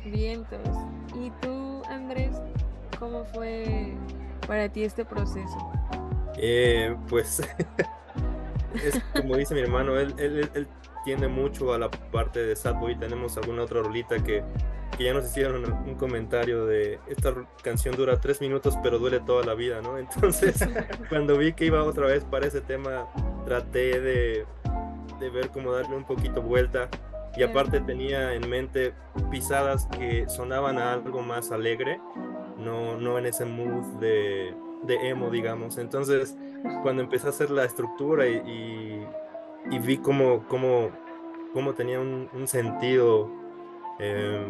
Vientos. 0.05 0.61
¿Y 1.15 1.31
tú, 1.43 1.83
Andrés, 1.89 2.37
cómo 2.99 3.25
fue 3.25 3.95
para 4.47 4.69
ti 4.69 4.85
este 4.85 5.05
proceso? 5.05 5.73
Eh, 6.37 6.97
pues 7.09 7.43
es 8.75 9.01
como 9.15 9.37
dice 9.37 9.55
mi 9.55 9.61
hermano, 9.61 9.99
él, 9.99 10.15
él, 10.19 10.51
él, 10.55 10.69
tiende 11.05 11.29
mucho 11.29 11.73
a 11.73 11.79
la 11.79 11.91
parte 11.91 12.41
de 12.45 12.55
sad 12.55 12.75
boy. 12.75 12.95
Tenemos 12.95 13.37
alguna 13.39 13.63
otra 13.63 13.81
rolita 13.83 14.23
que, 14.23 14.45
que 14.99 15.05
ya 15.05 15.15
nos 15.15 15.25
hicieron 15.25 15.65
un 15.65 15.95
comentario 15.95 16.67
de 16.67 16.99
esta 17.09 17.35
canción 17.63 17.97
dura 17.97 18.21
tres 18.21 18.43
minutos 18.43 18.77
pero 18.83 18.99
duele 18.99 19.21
toda 19.21 19.45
la 19.45 19.55
vida, 19.55 19.81
¿no? 19.81 19.97
Entonces 19.97 20.63
cuando 21.09 21.39
vi 21.39 21.55
que 21.55 21.65
iba 21.65 21.83
otra 21.83 22.07
vez 22.07 22.25
para 22.25 22.47
ese 22.47 22.61
tema 22.61 23.07
traté 23.47 23.99
de, 23.99 24.45
de 25.19 25.31
ver 25.31 25.49
cómo 25.49 25.73
darle 25.73 25.97
un 25.97 26.05
poquito 26.05 26.43
vuelta 26.43 26.91
y 27.37 27.43
aparte 27.43 27.81
tenía 27.81 28.35
en 28.35 28.49
mente 28.49 28.93
pisadas 29.31 29.87
que 29.87 30.29
sonaban 30.29 30.79
a 30.79 30.93
algo 30.93 31.23
más 31.23 31.53
alegre, 31.53 32.01
no, 32.59 32.97
no 32.99 33.19
en 33.19 33.27
ese 33.27 33.45
mood 33.45 34.01
de, 34.01 34.53
de 34.83 35.09
emo, 35.09 35.31
digamos. 35.31 35.79
Entonces 35.79 36.37
cuando 36.83 37.03
empecé 37.03 37.27
a 37.27 37.31
hacer 37.31 37.51
la 37.51 37.65
estructura 37.65 38.27
y, 38.27 38.37
y, 38.37 39.75
y 39.75 39.79
vi 39.79 39.99
cómo, 39.99 40.45
cómo, 40.49 40.91
cómo, 41.53 41.75
tenía 41.75 42.01
un, 42.01 42.29
un 42.33 42.47
sentido, 42.47 43.31
eh, 43.99 44.45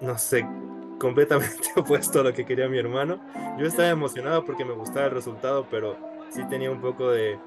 no 0.00 0.18
sé, 0.18 0.46
completamente 0.98 1.68
opuesto 1.76 2.20
a 2.20 2.24
lo 2.24 2.32
que 2.32 2.44
quería 2.44 2.68
mi 2.68 2.78
hermano. 2.78 3.20
Yo 3.58 3.66
estaba 3.66 3.88
emocionado 3.88 4.44
porque 4.44 4.64
me 4.64 4.74
gustaba 4.74 5.06
el 5.06 5.12
resultado, 5.12 5.66
pero 5.70 5.96
sí 6.30 6.44
tenía 6.48 6.70
un 6.70 6.80
poco 6.80 7.10
de 7.10 7.38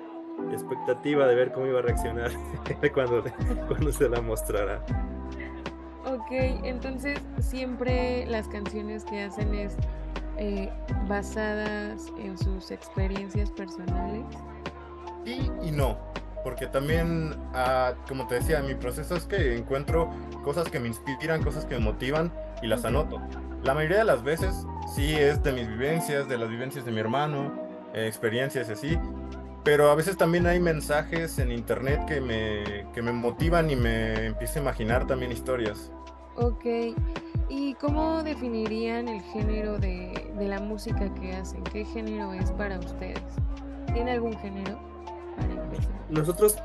expectativa 0.52 1.28
de 1.28 1.36
ver 1.36 1.52
cómo 1.52 1.68
iba 1.68 1.80
a 1.80 1.82
reaccionar 1.84 2.32
cuando, 2.94 3.24
cuando 3.68 3.92
se 3.92 4.10
la 4.10 4.22
mostrara. 4.22 4.84
Ok, 6.06 6.32
entonces 6.64 7.20
siempre 7.40 8.26
las 8.26 8.48
canciones 8.48 9.06
que 9.06 9.24
hacen 9.24 9.54
es 9.56 9.78
eh, 10.38 10.72
basadas 11.08 12.08
en 12.20 12.38
sus 12.38 12.72
experiencias 12.72 13.52
personales? 13.52 14.26
Sí 15.26 15.50
y 15.64 15.72
no, 15.72 15.98
porque 16.44 16.68
también, 16.68 17.36
ah, 17.54 17.94
como 18.08 18.28
te 18.28 18.36
decía, 18.36 18.62
mi 18.62 18.76
proceso 18.76 19.16
es 19.16 19.24
que 19.24 19.56
encuentro 19.56 20.10
cosas 20.44 20.70
que 20.70 20.80
me 20.80 20.88
inspiran, 20.88 21.42
cosas 21.42 21.66
que 21.66 21.76
me 21.76 21.82
motivan 21.82 22.32
y 22.62 22.68
las 22.68 22.84
anoto. 22.86 23.22
La 23.64 23.74
mayoría 23.74 24.00
de 24.00 24.04
las 24.04 24.24
veces 24.24 24.66
sí 24.94 25.16
es 25.16 25.42
de 25.42 25.54
mis 25.54 25.68
vivencias, 25.68 26.28
de 26.28 26.38
las 26.38 26.50
vivencias 26.50 26.86
de 26.86 26.92
mi 26.92 27.00
hermano, 27.00 27.54
eh, 27.94 28.08
experiencias 28.08 28.68
y 28.70 28.74
así, 28.74 29.00
pero 29.64 29.90
a 29.90 29.96
veces 29.96 30.18
también 30.18 30.46
hay 30.46 30.60
mensajes 30.60 31.40
en 31.40 31.52
internet 31.52 32.02
que 32.06 32.20
me, 32.20 32.86
que 32.94 33.02
me 33.02 33.14
motivan 33.14 33.72
y 33.72 33.78
me 33.78 34.26
empiezo 34.26 34.60
a 34.60 34.64
imaginar 34.64 35.08
también 35.08 35.32
historias. 35.32 35.92
Ok, 36.36 36.66
¿y 37.54 37.76
cómo 37.76 38.24
definirían 38.24 39.08
el 39.08 39.22
género 39.22 39.78
de, 39.78 40.32
de, 40.38 40.48
la 40.48 40.60
música 40.60 41.14
que 41.14 41.34
hacen? 41.34 41.64
¿Qué 41.66 41.86
género 41.86 42.34
es 42.34 42.52
para 42.52 42.80
ustedes? 42.80 43.22
¿Tiene 43.94 44.12
algún 44.12 44.36
género? 44.40 44.80
para 45.38 45.54
empezar? 45.54 45.92
Nosotros 46.10 46.58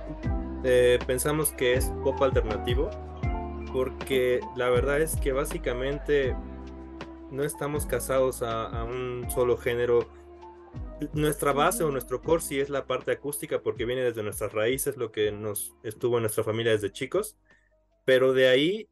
eh, 0.64 0.98
pensamos 1.07 1.53
que 1.53 1.74
es 1.74 1.92
pop 2.03 2.20
alternativo 2.22 2.88
porque 3.70 4.40
la 4.57 4.70
verdad 4.70 5.01
es 5.03 5.16
que 5.16 5.33
básicamente 5.33 6.35
no 7.31 7.44
estamos 7.44 7.85
casados 7.85 8.42
a, 8.42 8.64
a 8.64 8.85
un 8.85 9.27
solo 9.31 9.59
género. 9.59 10.09
Nuestra 11.12 11.53
base 11.53 11.85
o 11.85 11.90
nuestro 11.90 12.22
core 12.22 12.40
sí 12.40 12.61
es 12.61 12.70
la 12.70 12.87
parte 12.87 13.12
acústica 13.12 13.61
porque 13.61 13.85
viene 13.85 14.03
desde 14.03 14.22
nuestras 14.22 14.55
raíces, 14.55 14.96
lo 14.96 15.12
que 15.12 15.33
nos 15.33 15.74
estuvo 15.83 16.16
en 16.16 16.22
nuestra 16.22 16.44
familia 16.44 16.72
desde 16.72 16.90
chicos, 16.90 17.37
pero 18.07 18.33
de 18.33 18.48
ahí 18.48 18.88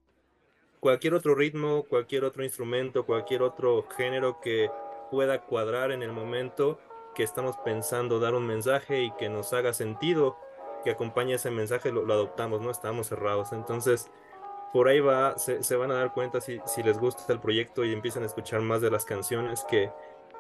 cualquier 0.87 1.15
otro 1.15 1.35
ritmo, 1.35 1.83
cualquier 1.83 2.23
otro 2.23 2.45
instrumento, 2.45 3.05
cualquier 3.05 3.43
otro 3.43 3.89
género 3.97 4.41
que 4.41 4.71
pueda 5.11 5.41
cuadrar 5.41 5.91
en 5.91 6.01
el 6.01 6.13
momento 6.13 6.79
que 7.13 7.25
estamos 7.25 7.57
pensando 7.65 8.21
dar 8.21 8.37
un 8.37 8.47
mensaje 8.47 9.03
y 9.03 9.11
que 9.17 9.29
nos 9.29 9.53
haga 9.53 9.73
sentido, 9.73 10.37
que 10.85 10.93
acompañe 10.93 11.35
ese 11.35 11.51
mensaje, 11.51 11.91
lo, 11.91 12.05
lo 12.05 12.15
adoptamos, 12.15 12.61
no 12.61 12.71
estamos 12.71 13.09
cerrados. 13.09 13.53
Entonces, 13.53 14.09
por 14.73 14.87
ahí 14.87 15.01
va, 15.01 15.37
se, 15.37 15.65
se, 15.65 15.75
van 15.75 15.91
a 15.91 15.95
dar 15.95 16.13
cuenta 16.13 16.41
si, 16.41 16.61
si 16.67 16.85
les 16.85 17.01
gusta 17.01 17.33
el 17.33 17.41
proyecto 17.41 17.85
y 17.85 17.93
empiezan 17.93 18.23
a 18.23 18.27
escuchar 18.27 18.61
más 18.61 18.81
de 18.81 18.93
las 18.93 19.05
canciones 19.05 19.67
que, 19.69 19.91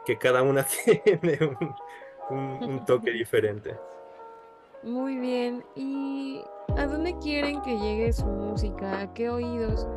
que 0.05 0.17
cada 0.17 0.45
una 0.45 0.65
tiene 1.05 1.39
un, 1.41 1.75
un, 2.31 2.65
un 2.71 2.85
toque 2.85 3.11
diferente. 3.25 3.75
Muy 4.85 5.17
bien, 5.17 5.65
¿y 5.75 6.41
a 6.77 6.87
dónde 6.87 7.19
quieren 7.19 7.61
que 7.63 7.77
llegue 7.77 8.13
su 8.13 8.27
música? 8.27 9.01
¿A 9.01 9.13
qué 9.13 9.29
oídos 9.29 9.89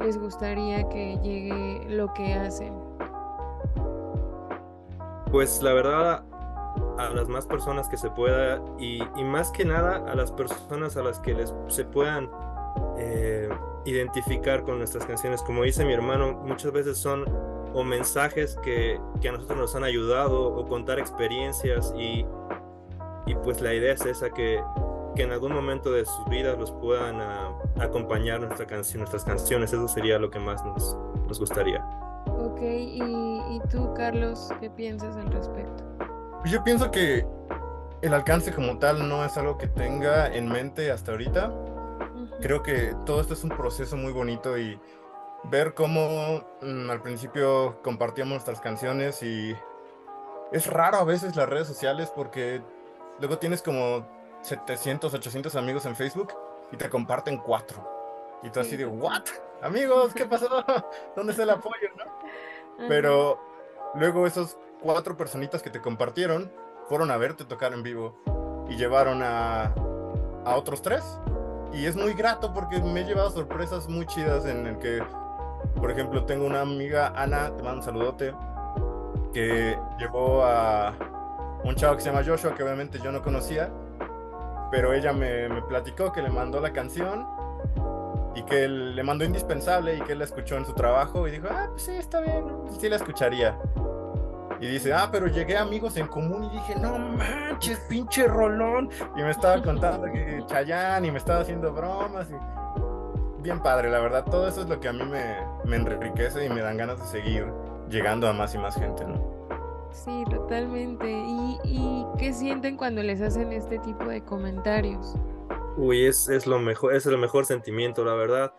les 0.00 0.18
gustaría 0.18 0.88
que 0.88 1.18
llegue 1.22 1.86
lo 1.88 2.12
que 2.14 2.34
hacen? 2.34 2.74
Pues 5.30 5.62
la 5.62 5.72
verdad, 5.72 6.24
a 6.98 7.10
las 7.10 7.28
más 7.28 7.46
personas 7.46 7.88
que 7.88 7.96
se 7.96 8.10
pueda 8.10 8.62
y, 8.78 9.02
más 9.24 9.50
que 9.50 9.64
nada 9.64 10.04
a 10.10 10.14
las 10.14 10.32
personas 10.32 10.96
a 10.96 11.02
las 11.02 11.18
que 11.20 11.34
les 11.34 11.52
se 11.68 11.84
puedan 11.84 12.30
eh, 12.98 13.48
identificar 13.84 14.62
con 14.62 14.78
nuestras 14.78 15.04
canciones. 15.06 15.42
Como 15.42 15.62
dice 15.62 15.84
mi 15.84 15.92
hermano, 15.92 16.32
muchas 16.44 16.72
veces 16.72 16.98
son 16.98 17.24
o 17.72 17.82
mensajes 17.82 18.56
que, 18.62 19.00
que 19.20 19.28
a 19.28 19.32
nosotros 19.32 19.58
nos 19.58 19.74
han 19.74 19.82
ayudado 19.82 20.54
o 20.54 20.68
contar 20.68 21.00
experiencias 21.00 21.92
y, 21.96 22.24
y 23.26 23.34
pues 23.42 23.60
la 23.60 23.74
idea 23.74 23.92
es 23.92 24.06
esa, 24.06 24.30
que, 24.30 24.62
que 25.14 25.22
en 25.22 25.32
algún 25.32 25.52
momento 25.52 25.92
de 25.92 26.04
sus 26.04 26.28
vidas 26.28 26.58
los 26.58 26.70
puedan 26.72 27.20
a, 27.20 27.50
acompañar 27.78 28.40
nuestra 28.40 28.66
canción, 28.66 29.00
nuestras 29.00 29.24
canciones. 29.24 29.72
Eso 29.72 29.88
sería 29.88 30.18
lo 30.18 30.30
que 30.30 30.38
más 30.38 30.64
nos, 30.64 30.96
nos 31.26 31.38
gustaría. 31.38 31.84
Ok, 32.26 32.60
¿Y, 32.60 33.00
¿y 33.02 33.60
tú, 33.70 33.92
Carlos, 33.94 34.50
qué 34.60 34.70
piensas 34.70 35.16
al 35.16 35.30
respecto? 35.32 35.84
Yo 36.44 36.62
pienso 36.62 36.90
que 36.90 37.26
el 38.02 38.12
alcance 38.12 38.52
como 38.52 38.78
tal 38.78 39.08
no 39.08 39.24
es 39.24 39.36
algo 39.38 39.56
que 39.56 39.66
tenga 39.66 40.26
en 40.34 40.48
mente 40.48 40.90
hasta 40.90 41.12
ahorita. 41.12 41.52
Creo 42.40 42.62
que 42.62 42.94
todo 43.06 43.20
esto 43.20 43.34
es 43.34 43.44
un 43.44 43.50
proceso 43.50 43.96
muy 43.96 44.12
bonito 44.12 44.58
y 44.58 44.78
ver 45.44 45.74
cómo 45.74 46.44
mmm, 46.60 46.90
al 46.90 47.00
principio 47.02 47.80
compartíamos 47.82 48.32
nuestras 48.32 48.60
canciones 48.60 49.22
y 49.22 49.54
es 50.52 50.66
raro 50.66 50.98
a 50.98 51.04
veces 51.04 51.36
las 51.36 51.48
redes 51.48 51.66
sociales 51.66 52.12
porque 52.14 52.62
luego 53.20 53.38
tienes 53.38 53.62
como 53.62 54.06
700, 54.44 55.14
800 55.14 55.56
amigos 55.56 55.86
en 55.86 55.96
Facebook 55.96 56.34
y 56.70 56.76
te 56.76 56.90
comparten 56.90 57.38
cuatro. 57.38 57.88
Y 58.42 58.50
tú 58.50 58.60
así 58.60 58.76
de, 58.76 58.84
¿what? 58.84 59.22
Amigos, 59.62 60.12
¿qué 60.14 60.26
pasó? 60.26 60.64
¿Dónde 61.16 61.32
está 61.32 61.44
el 61.44 61.50
apoyo? 61.50 61.88
¿no? 61.96 62.86
Pero 62.88 63.40
luego 63.94 64.26
esos 64.26 64.58
cuatro 64.82 65.16
personitas 65.16 65.62
que 65.62 65.70
te 65.70 65.80
compartieron 65.80 66.52
fueron 66.88 67.10
a 67.10 67.16
verte 67.16 67.46
tocar 67.46 67.72
en 67.72 67.82
vivo 67.82 68.14
y 68.68 68.76
llevaron 68.76 69.22
a, 69.22 69.72
a 70.44 70.56
otros 70.56 70.82
tres. 70.82 71.02
Y 71.72 71.86
es 71.86 71.96
muy 71.96 72.12
grato 72.12 72.52
porque 72.52 72.80
me 72.80 73.00
he 73.00 73.04
llevado 73.04 73.30
sorpresas 73.30 73.88
muy 73.88 74.06
chidas 74.06 74.44
en 74.44 74.66
el 74.66 74.78
que, 74.78 75.02
por 75.76 75.90
ejemplo, 75.90 76.26
tengo 76.26 76.44
una 76.44 76.60
amiga, 76.60 77.14
Ana, 77.16 77.56
te 77.56 77.62
mando 77.62 77.78
un 77.78 77.82
saludote, 77.82 78.34
que 79.32 79.76
llevó 79.98 80.44
a 80.44 80.92
un 81.64 81.74
chavo 81.74 81.96
que 81.96 82.02
se 82.02 82.10
llama 82.10 82.22
Joshua, 82.24 82.54
que 82.54 82.62
obviamente 82.62 83.00
yo 83.02 83.10
no 83.10 83.22
conocía, 83.22 83.72
pero 84.74 84.92
ella 84.92 85.12
me, 85.12 85.62
platicó 85.68 86.10
que 86.10 86.20
le 86.20 86.30
mandó 86.30 86.60
la 86.60 86.72
canción 86.72 87.24
y 88.34 88.42
que 88.42 88.66
le 88.66 89.04
mandó 89.04 89.24
indispensable 89.24 89.94
y 89.94 90.00
que 90.00 90.14
él 90.14 90.18
la 90.18 90.24
escuchó 90.24 90.56
en 90.56 90.66
su 90.66 90.72
trabajo 90.72 91.28
y 91.28 91.30
dijo, 91.30 91.46
ah, 91.48 91.68
pues 91.70 91.84
sí, 91.84 91.92
está 91.92 92.20
bien, 92.20 92.44
sí 92.80 92.88
la 92.88 92.96
escucharía. 92.96 93.56
Y 94.58 94.66
dice, 94.66 94.92
ah, 94.92 95.10
pero 95.12 95.28
llegué 95.28 95.56
a 95.56 95.62
amigos 95.62 95.96
en 95.96 96.08
común 96.08 96.42
y 96.42 96.50
dije, 96.50 96.74
no 96.74 96.98
manches, 96.98 97.78
pinche 97.88 98.26
rolón. 98.26 98.90
Y 99.14 99.22
me 99.22 99.30
estaba 99.30 99.62
contando 99.62 100.10
que 100.12 100.42
Chayán 100.46 101.04
y 101.04 101.12
me 101.12 101.18
estaba 101.18 101.42
haciendo 101.42 101.72
bromas. 101.72 102.26
Y... 102.28 103.42
Bien 103.42 103.60
padre, 103.60 103.90
la 103.90 104.00
verdad, 104.00 104.24
todo 104.24 104.48
eso 104.48 104.62
es 104.62 104.68
lo 104.68 104.80
que 104.80 104.88
a 104.88 104.92
mí 104.92 105.04
me, 105.04 105.36
me 105.64 105.76
enriquece 105.76 106.46
y 106.46 106.48
me 106.48 106.62
dan 106.62 106.78
ganas 106.78 106.98
de 106.98 107.06
seguir 107.06 107.46
llegando 107.88 108.26
a 108.26 108.32
más 108.32 108.52
y 108.56 108.58
más 108.58 108.74
gente, 108.74 109.04
¿no? 109.04 109.43
Sí, 109.94 110.24
totalmente. 110.28 111.08
¿Y, 111.08 111.58
¿Y, 111.64 112.04
qué 112.18 112.32
sienten 112.32 112.76
cuando 112.76 113.02
les 113.02 113.20
hacen 113.20 113.52
este 113.52 113.78
tipo 113.78 114.04
de 114.06 114.22
comentarios? 114.24 115.14
Uy, 115.76 116.06
es, 116.06 116.28
es 116.28 116.46
lo 116.48 116.58
mejor, 116.58 116.94
es 116.94 117.06
el 117.06 117.16
mejor 117.16 117.46
sentimiento, 117.46 118.04
la 118.04 118.14
verdad. 118.14 118.52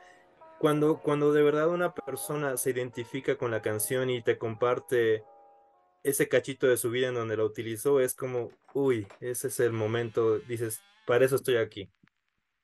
Cuando, 0.60 1.02
cuando 1.02 1.34
de 1.34 1.44
verdad 1.44 1.68
una 1.70 1.94
persona 1.94 2.56
se 2.56 2.72
identifica 2.72 3.38
con 3.38 3.52
la 3.52 3.62
canción 3.62 4.10
y 4.10 4.22
te 4.22 4.38
comparte 4.38 5.24
ese 6.04 6.30
cachito 6.30 6.68
de 6.68 6.78
su 6.78 6.90
vida 6.90 7.10
en 7.10 7.16
donde 7.16 7.36
la 7.36 7.44
utilizó, 7.44 8.00
es 8.00 8.16
como, 8.16 8.50
uy, 8.74 9.06
ese 9.20 9.50
es 9.50 9.60
el 9.60 9.74
momento, 9.74 10.40
dices, 10.40 10.80
para 11.06 11.26
eso 11.26 11.36
estoy 11.36 11.58
aquí. 11.58 11.90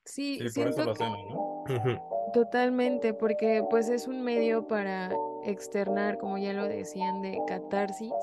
Sí, 0.05 0.37
Sí, 0.37 0.43
por 0.43 0.51
siento 0.51 0.71
eso 0.71 0.85
lo 0.85 0.93
que- 0.93 1.03
hacemos, 1.03 1.29
¿no? 1.29 1.41
Ujú. 1.75 2.31
totalmente, 2.33 3.13
porque 3.13 3.63
pues 3.69 3.89
es 3.89 4.07
un 4.07 4.23
medio 4.23 4.65
para 4.67 5.13
externar, 5.43 6.17
como 6.17 6.37
ya 6.37 6.53
lo 6.53 6.67
decían, 6.67 7.21
de 7.21 7.37
catarsis. 7.47 8.13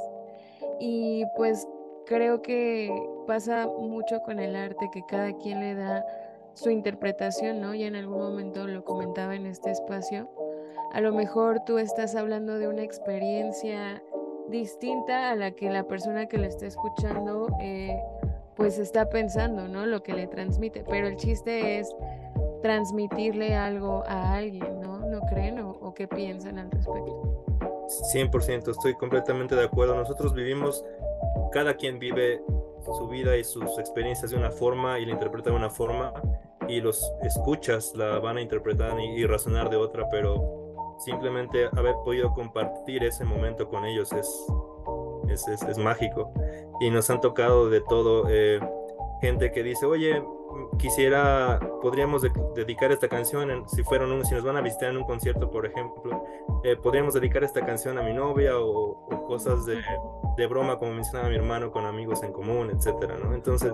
Y 0.80 1.24
pues 1.36 1.66
creo 2.06 2.42
que 2.42 2.90
pasa 3.26 3.66
mucho 3.66 4.20
con 4.20 4.38
el 4.38 4.56
arte, 4.56 4.88
que 4.92 5.02
cada 5.06 5.32
quien 5.36 5.60
le 5.60 5.74
da 5.74 6.04
su 6.54 6.70
interpretación, 6.70 7.60
¿no? 7.60 7.74
Ya 7.74 7.86
en 7.86 7.96
algún 7.96 8.18
momento 8.18 8.66
lo 8.66 8.84
comentaba 8.84 9.36
en 9.36 9.46
este 9.46 9.70
espacio. 9.70 10.28
A 10.92 11.00
lo 11.00 11.12
mejor 11.12 11.60
tú 11.64 11.78
estás 11.78 12.16
hablando 12.16 12.58
de 12.58 12.66
una 12.66 12.82
experiencia 12.82 14.02
distinta 14.48 15.30
a 15.30 15.36
la 15.36 15.50
que 15.50 15.70
la 15.70 15.84
persona 15.86 16.26
que 16.26 16.38
le 16.38 16.46
está 16.46 16.66
escuchando 16.66 17.48
eh, 17.60 17.96
pues 18.56 18.78
está 18.78 19.08
pensando, 19.08 19.68
¿no? 19.68 19.86
Lo 19.86 20.02
que 20.02 20.14
le 20.14 20.26
transmite. 20.26 20.84
Pero 20.88 21.06
el 21.06 21.16
chiste 21.16 21.78
es 21.78 21.94
transmitirle 22.62 23.54
algo 23.54 24.02
a 24.06 24.34
alguien, 24.34 24.80
¿no? 24.80 24.98
¿No 24.98 25.20
creen 25.20 25.60
o, 25.60 25.70
o 25.70 25.94
qué 25.94 26.08
piensan 26.08 26.58
al 26.58 26.70
respecto? 26.70 27.67
100%, 28.14 28.70
estoy 28.70 28.94
completamente 28.94 29.54
de 29.54 29.64
acuerdo. 29.64 29.94
Nosotros 29.94 30.34
vivimos, 30.34 30.84
cada 31.52 31.74
quien 31.74 31.98
vive 31.98 32.42
su 32.96 33.08
vida 33.08 33.36
y 33.36 33.44
sus 33.44 33.78
experiencias 33.78 34.30
de 34.30 34.36
una 34.36 34.50
forma 34.50 34.98
y 34.98 35.06
la 35.06 35.12
interpreta 35.12 35.50
de 35.50 35.56
una 35.56 35.70
forma 35.70 36.12
y 36.68 36.80
los 36.80 37.12
escuchas 37.22 37.92
la 37.94 38.18
van 38.18 38.36
a 38.36 38.42
interpretar 38.42 38.98
y, 39.00 39.24
razonar 39.26 39.70
de 39.70 39.76
otra, 39.76 40.08
pero 40.10 40.96
simplemente 40.98 41.68
haber 41.76 41.94
podido 42.04 42.32
compartir 42.34 43.04
ese 43.04 43.24
momento 43.24 43.68
con 43.68 43.84
ellos 43.84 44.12
es, 44.12 44.46
es, 45.28 45.48
es, 45.48 45.62
es 45.62 45.78
mágico. 45.78 46.32
Y 46.80 46.90
nos 46.90 47.08
han 47.10 47.20
tocado 47.20 47.70
de 47.70 47.80
todo, 47.80 48.26
eh, 48.28 48.60
gente 49.20 49.50
que 49.50 49.62
dice, 49.62 49.86
oye, 49.86 50.22
quisiera, 50.78 51.60
podríamos 51.82 52.22
de- 52.22 52.32
dedicar 52.54 52.90
esta 52.92 53.08
canción, 53.08 53.50
en- 53.50 53.68
si 53.68 53.82
fueron 53.84 54.10
un- 54.12 54.24
si 54.24 54.34
nos 54.34 54.44
van 54.44 54.56
a 54.56 54.60
visitar 54.60 54.90
en 54.90 54.96
un 54.96 55.04
concierto, 55.04 55.50
por 55.50 55.66
ejemplo, 55.66 56.24
eh, 56.64 56.76
podríamos 56.76 57.14
dedicar 57.14 57.44
esta 57.44 57.64
canción 57.66 57.98
a 57.98 58.02
mi 58.02 58.12
novia 58.14 58.58
o, 58.58 59.06
o 59.06 59.26
cosas 59.26 59.66
de, 59.66 59.78
de 60.36 60.46
broma, 60.46 60.78
como 60.78 60.92
mencionaba 60.92 61.28
mi 61.28 61.36
hermano, 61.36 61.70
con 61.70 61.84
amigos 61.84 62.22
en 62.22 62.32
común, 62.32 62.70
etcétera, 62.70 63.16
¿no? 63.22 63.34
Entonces, 63.34 63.72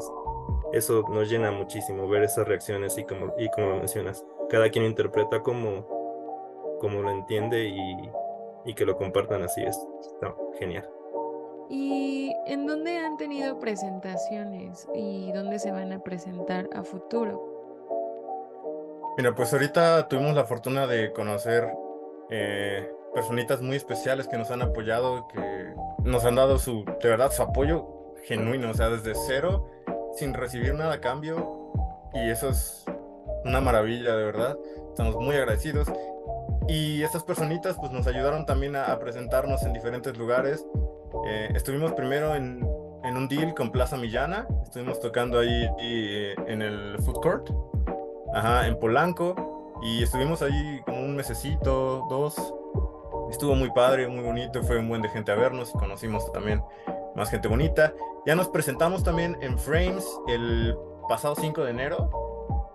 eso 0.73 1.05
nos 1.11 1.29
llena 1.31 1.53
muchísimo 1.53 2.09
ver 2.09 2.25
esas 2.25 2.49
reacciones 2.49 2.99
y 2.99 3.05
como, 3.05 3.33
y 3.39 3.49
como 3.51 3.77
mencionas, 3.77 4.25
cada 4.51 4.69
quien 4.71 4.85
interpreta 4.85 5.41
como, 5.43 5.87
como 6.81 7.03
lo 7.03 7.11
entiende 7.11 7.65
y, 7.69 8.11
y 8.65 8.75
que 8.75 8.85
lo 8.85 8.97
compartan 8.97 9.43
así 9.43 9.63
es 9.63 9.79
genial. 10.59 10.89
¿Y 11.71 12.33
en 12.47 12.67
dónde 12.67 12.99
han 12.99 13.17
tenido 13.17 13.59
presentaciones 13.59 14.87
y 14.95 15.33
dónde 15.33 15.59
se 15.59 15.73
van 15.73 15.93
a 15.93 15.99
presentar 16.01 16.69
a 16.75 16.83
futuro? 16.85 17.55
Mira, 19.17 19.35
pues 19.35 19.53
ahorita 19.53 20.09
tuvimos 20.09 20.35
la 20.35 20.45
fortuna 20.45 20.87
de 20.87 21.13
conocer 21.13 21.73
eh, 22.31 22.91
personitas 23.15 23.63
muy 23.63 23.77
especiales 23.77 24.27
que 24.27 24.37
nos 24.37 24.51
han 24.51 24.63
apoyado, 24.63 25.29
que 25.29 25.75
nos 26.03 26.25
han 26.25 26.35
dado 26.35 26.59
su, 26.59 26.85
de 26.85 27.09
verdad, 27.09 27.31
su 27.31 27.43
apoyo 27.43 27.87
genuino, 28.25 28.71
o 28.71 28.75
sea, 28.75 28.89
desde 28.89 29.15
cero, 29.15 29.71
sin 30.17 30.35
recibir 30.35 30.75
nada 30.75 30.95
a 30.95 31.01
cambio. 31.01 31.71
Y 32.13 32.29
eso 32.29 32.49
es 32.49 32.85
una 33.45 33.61
maravilla, 33.61 34.17
de 34.17 34.25
verdad. 34.25 34.59
Estamos 34.91 35.17
muy 35.17 35.37
agradecidos. 35.37 35.89
Y 36.67 37.03
estas 37.03 37.23
personitas 37.23 37.77
pues 37.79 37.93
nos 37.93 38.07
ayudaron 38.07 38.47
también 38.47 38.75
a, 38.75 38.87
a 38.87 38.99
presentarnos 38.99 39.63
en 39.63 39.73
diferentes 39.73 40.17
lugares. 40.17 40.67
Eh, 41.27 41.51
estuvimos 41.55 41.93
primero 41.93 42.35
en, 42.35 42.67
en 43.05 43.17
un 43.17 43.29
deal 43.29 43.55
con 43.55 43.71
Plaza 43.71 43.97
Millana. 43.97 44.47
Estuvimos 44.65 45.01
tocando 45.01 45.39
ahí 45.39 45.69
eh, 45.81 46.35
en 46.47 46.63
el 46.63 46.99
food 47.03 47.21
court, 47.21 47.51
ajá, 48.35 48.67
en 48.67 48.79
Polanco. 48.79 49.73
Y 49.83 50.03
estuvimos 50.03 50.43
ahí 50.43 50.81
como 50.85 51.01
un 51.01 51.17
mesecito, 51.17 52.07
dos. 52.09 52.37
Estuvo 53.31 53.55
muy 53.55 53.71
padre, 53.71 54.09
muy 54.09 54.23
bonito. 54.23 54.63
Fue 54.63 54.79
un 54.79 54.89
buen 54.89 55.03
de 55.03 55.09
gente 55.09 55.33
a 55.33 55.35
vernos 55.35 55.71
y 55.75 55.79
conocimos 55.79 56.31
también 56.33 56.63
más 57.15 57.31
gente 57.31 57.49
bonita. 57.49 57.95
Ya 58.27 58.35
nos 58.35 58.49
presentamos 58.49 59.05
también 59.05 59.37
en 59.41 59.59
Frames 59.59 60.07
el 60.29 60.77
pasado 61.09 61.35
5 61.35 61.65
de 61.65 61.71
enero. 61.71 62.11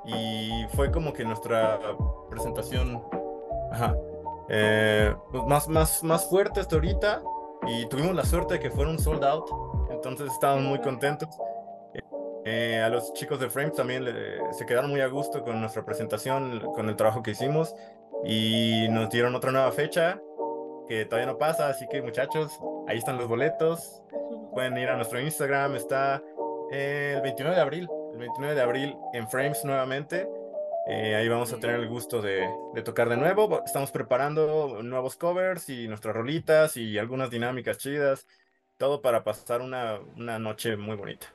Y 0.05 0.65
fue 0.75 0.91
como 0.91 1.13
que 1.13 1.23
nuestra 1.23 1.79
presentación 2.29 3.03
ajá, 3.71 3.95
eh, 4.49 5.15
pues 5.31 5.43
más, 5.45 5.67
más, 5.67 6.03
más 6.03 6.29
fuerte 6.29 6.59
hasta 6.59 6.75
ahorita. 6.75 7.21
Y 7.71 7.85
tuvimos 7.87 8.15
la 8.15 8.25
suerte 8.25 8.55
de 8.55 8.59
que 8.59 8.71
fuera 8.71 8.89
un 8.89 8.99
sold 8.99 9.23
out 9.23 9.49
entonces 9.99 10.31
estábamos 10.31 10.63
muy 10.63 10.79
contentos. 10.79 11.29
Eh, 12.45 12.81
a 12.83 12.89
los 12.89 13.13
chicos 13.13 13.39
de 13.39 13.49
Frames 13.49 13.73
también 13.73 14.05
se 14.51 14.65
quedaron 14.65 14.89
muy 14.89 15.01
a 15.01 15.07
gusto 15.07 15.43
con 15.43 15.59
nuestra 15.59 15.83
presentación, 15.83 16.59
con 16.73 16.87
el 16.87 16.95
trabajo 16.95 17.21
que 17.21 17.31
hicimos 17.31 17.75
y 18.23 18.87
nos 18.89 19.09
dieron 19.09 19.35
otra 19.35 19.51
nueva 19.51 19.71
fecha 19.71 20.19
que 20.87 21.05
todavía 21.05 21.31
no 21.31 21.37
pasa, 21.37 21.69
así 21.69 21.85
que 21.87 22.01
muchachos, 22.01 22.59
ahí 22.87 22.97
están 22.97 23.17
los 23.17 23.27
boletos. 23.27 24.01
Pueden 24.53 24.77
ir 24.77 24.89
a 24.89 24.95
nuestro 24.95 25.19
Instagram, 25.19 25.75
está 25.75 26.23
el 26.71 27.21
29 27.21 27.55
de 27.55 27.61
abril, 27.61 27.87
el 28.13 28.19
29 28.19 28.55
de 28.55 28.61
abril 28.61 28.97
en 29.13 29.27
Frames 29.29 29.63
nuevamente. 29.65 30.27
Eh, 30.89 31.15
ahí 31.15 31.29
vamos 31.29 31.53
a 31.53 31.59
tener 31.59 31.75
el 31.79 31.87
gusto 31.87 32.21
de, 32.21 32.49
de, 32.73 32.81
tocar 32.81 33.09
de 33.09 33.17
nuevo. 33.17 33.63
Estamos 33.63 33.91
preparando 33.91 34.81
nuevos 34.81 35.15
covers 35.15 35.69
y 35.69 35.87
nuestras 35.87 36.15
rolitas 36.15 36.77
y 36.77 36.97
algunas 36.97 37.29
dinámicas 37.29 37.77
chidas 37.77 38.25
todo 38.79 39.01
para 39.01 39.23
pasar 39.23 39.61
una, 39.61 39.99
una 40.15 40.39
noche 40.39 40.77
muy 40.77 40.95
bonita. 40.95 41.27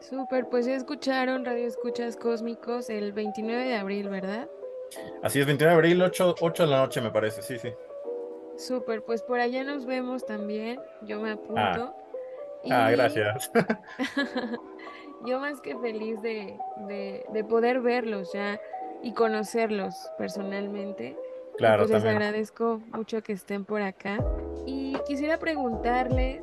Súper, 0.00 0.48
pues 0.48 0.66
ya 0.66 0.74
escucharon 0.74 1.44
Radio 1.44 1.66
Escuchas 1.66 2.16
Cósmicos 2.16 2.90
el 2.90 3.12
29 3.12 3.64
de 3.64 3.76
abril, 3.76 4.08
¿verdad? 4.08 4.48
Así 5.22 5.40
es, 5.40 5.46
29 5.46 5.70
de 5.70 5.76
abril, 5.76 6.02
8, 6.02 6.36
8 6.40 6.62
de 6.64 6.70
la 6.70 6.78
noche 6.78 7.00
me 7.00 7.10
parece, 7.10 7.42
sí, 7.42 7.58
sí. 7.58 7.72
Súper, 8.56 9.02
pues 9.02 9.22
por 9.22 9.38
allá 9.38 9.64
nos 9.64 9.84
vemos 9.84 10.24
también, 10.24 10.80
yo 11.02 11.20
me 11.20 11.32
apunto. 11.32 11.94
Ah, 12.70 12.86
ah 12.86 12.90
gracias. 12.90 13.50
yo 15.24 15.40
más 15.40 15.60
que 15.60 15.76
feliz 15.78 16.20
de, 16.22 16.58
de, 16.86 17.24
de, 17.32 17.44
poder 17.44 17.80
verlos 17.80 18.32
ya 18.32 18.60
y 19.02 19.12
conocerlos 19.12 19.94
personalmente. 20.18 21.16
Claro, 21.56 21.86
pues 21.86 22.02
les 22.02 22.04
agradezco 22.04 22.80
mucho 22.92 23.22
que 23.22 23.32
estén 23.32 23.64
por 23.64 23.80
acá. 23.82 24.18
Y 24.66 24.96
quisiera 25.06 25.38
preguntarles, 25.38 26.42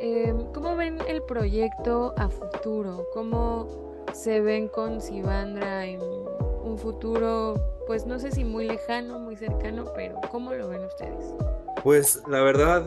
em, 0.00 0.52
¿cómo 0.52 0.76
ven 0.76 0.98
el 1.08 1.22
proyecto 1.22 2.14
a 2.18 2.28
futuro? 2.28 3.06
¿Cómo 3.14 4.04
se 4.12 4.40
ven 4.40 4.68
con 4.68 5.00
Sivandra 5.00 5.86
en 5.86 6.00
un 6.00 6.78
futuro, 6.78 7.54
pues 7.86 8.06
no 8.06 8.18
sé 8.18 8.30
si 8.30 8.44
muy 8.44 8.66
lejano, 8.66 9.18
muy 9.18 9.36
cercano, 9.36 9.84
pero 9.94 10.20
¿cómo 10.30 10.52
lo 10.52 10.68
ven 10.68 10.84
ustedes? 10.84 11.34
Pues 11.82 12.22
la 12.28 12.42
verdad, 12.42 12.84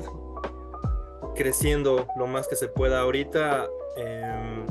creciendo 1.36 2.08
lo 2.16 2.28
más 2.28 2.48
que 2.48 2.56
se 2.56 2.68
pueda 2.68 3.02
ahorita. 3.02 3.68
Eh, 3.98 4.66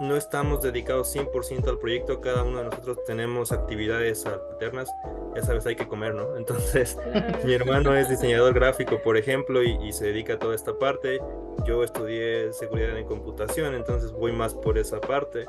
no 0.00 0.16
estamos 0.16 0.62
dedicados 0.62 1.14
100% 1.14 1.68
al 1.68 1.78
proyecto, 1.78 2.20
cada 2.20 2.42
uno 2.42 2.58
de 2.58 2.64
nosotros 2.64 2.98
tenemos 3.06 3.52
actividades 3.52 4.26
alternas, 4.26 4.88
ya 5.34 5.42
sabes, 5.42 5.66
hay 5.66 5.76
que 5.76 5.86
comer, 5.86 6.14
¿no? 6.14 6.36
Entonces, 6.36 6.98
mi 7.44 7.54
hermano 7.54 7.94
es 7.94 8.08
diseñador 8.08 8.54
gráfico, 8.54 9.00
por 9.02 9.16
ejemplo, 9.16 9.62
y, 9.62 9.92
se 9.92 10.06
dedica 10.06 10.34
a 10.34 10.38
toda 10.38 10.54
esta 10.54 10.76
parte. 10.78 11.20
Yo 11.64 11.84
estudié 11.84 12.52
seguridad 12.52 12.96
en 12.98 13.06
computación, 13.06 13.74
entonces 13.74 14.10
voy 14.10 14.32
más 14.32 14.54
por 14.54 14.76
esa 14.76 15.00
parte, 15.00 15.46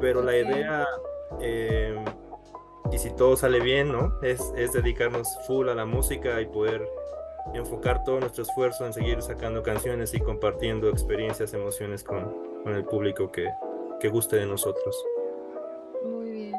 pero 0.00 0.22
la 0.22 0.36
idea, 0.36 0.86
eh, 1.40 1.96
y 2.92 2.98
si 2.98 3.10
todo 3.10 3.36
sale 3.36 3.58
bien, 3.58 3.90
¿no? 3.90 4.20
Es, 4.22 4.40
es 4.56 4.72
dedicarnos 4.72 5.28
full 5.48 5.68
a 5.68 5.74
la 5.74 5.86
música 5.86 6.40
y 6.40 6.46
poder 6.46 6.88
enfocar 7.52 8.04
todo 8.04 8.20
nuestro 8.20 8.44
esfuerzo 8.44 8.86
en 8.86 8.92
seguir 8.92 9.20
sacando 9.22 9.62
canciones 9.62 10.14
y 10.14 10.20
compartiendo 10.20 10.88
experiencias, 10.88 11.52
emociones 11.52 12.04
con, 12.04 12.32
con 12.62 12.74
el 12.74 12.84
público 12.84 13.32
que, 13.32 13.48
que 14.00 14.08
guste 14.08 14.36
de 14.36 14.46
nosotros. 14.46 15.04
Muy 16.04 16.30
bien. 16.30 16.54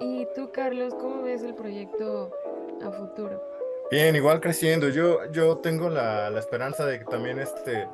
¿Y 0.00 0.26
tú, 0.34 0.50
Carlos, 0.52 0.94
cómo 0.94 1.22
ves 1.22 1.42
el 1.42 1.54
proyecto 1.54 2.30
a 2.82 2.90
futuro? 2.92 3.42
Bien, 3.90 4.14
igual 4.14 4.40
creciendo. 4.40 4.88
Yo, 4.90 5.30
yo 5.32 5.58
tengo 5.58 5.88
la, 5.88 6.30
la 6.30 6.38
esperanza 6.38 6.84
de 6.86 6.98
que 6.98 7.04
también 7.06 7.38
este, 7.38 7.88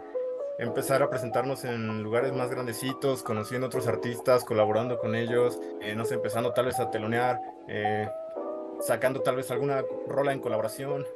empezar 0.58 1.02
a 1.02 1.10
presentarnos 1.10 1.64
en 1.64 2.02
lugares 2.02 2.32
más 2.32 2.50
grandecitos, 2.50 3.22
conociendo 3.22 3.66
otros 3.66 3.86
artistas, 3.86 4.44
colaborando 4.44 4.98
con 4.98 5.14
ellos, 5.14 5.60
eh, 5.80 5.94
no 5.94 6.04
sé, 6.04 6.14
empezando 6.14 6.52
tal 6.52 6.66
vez 6.66 6.78
a 6.80 6.90
telonear, 6.90 7.40
eh, 7.68 8.08
sacando 8.80 9.20
tal 9.22 9.36
vez 9.36 9.50
alguna 9.50 9.82
rola 10.06 10.32
en 10.32 10.40
colaboración. 10.40 11.06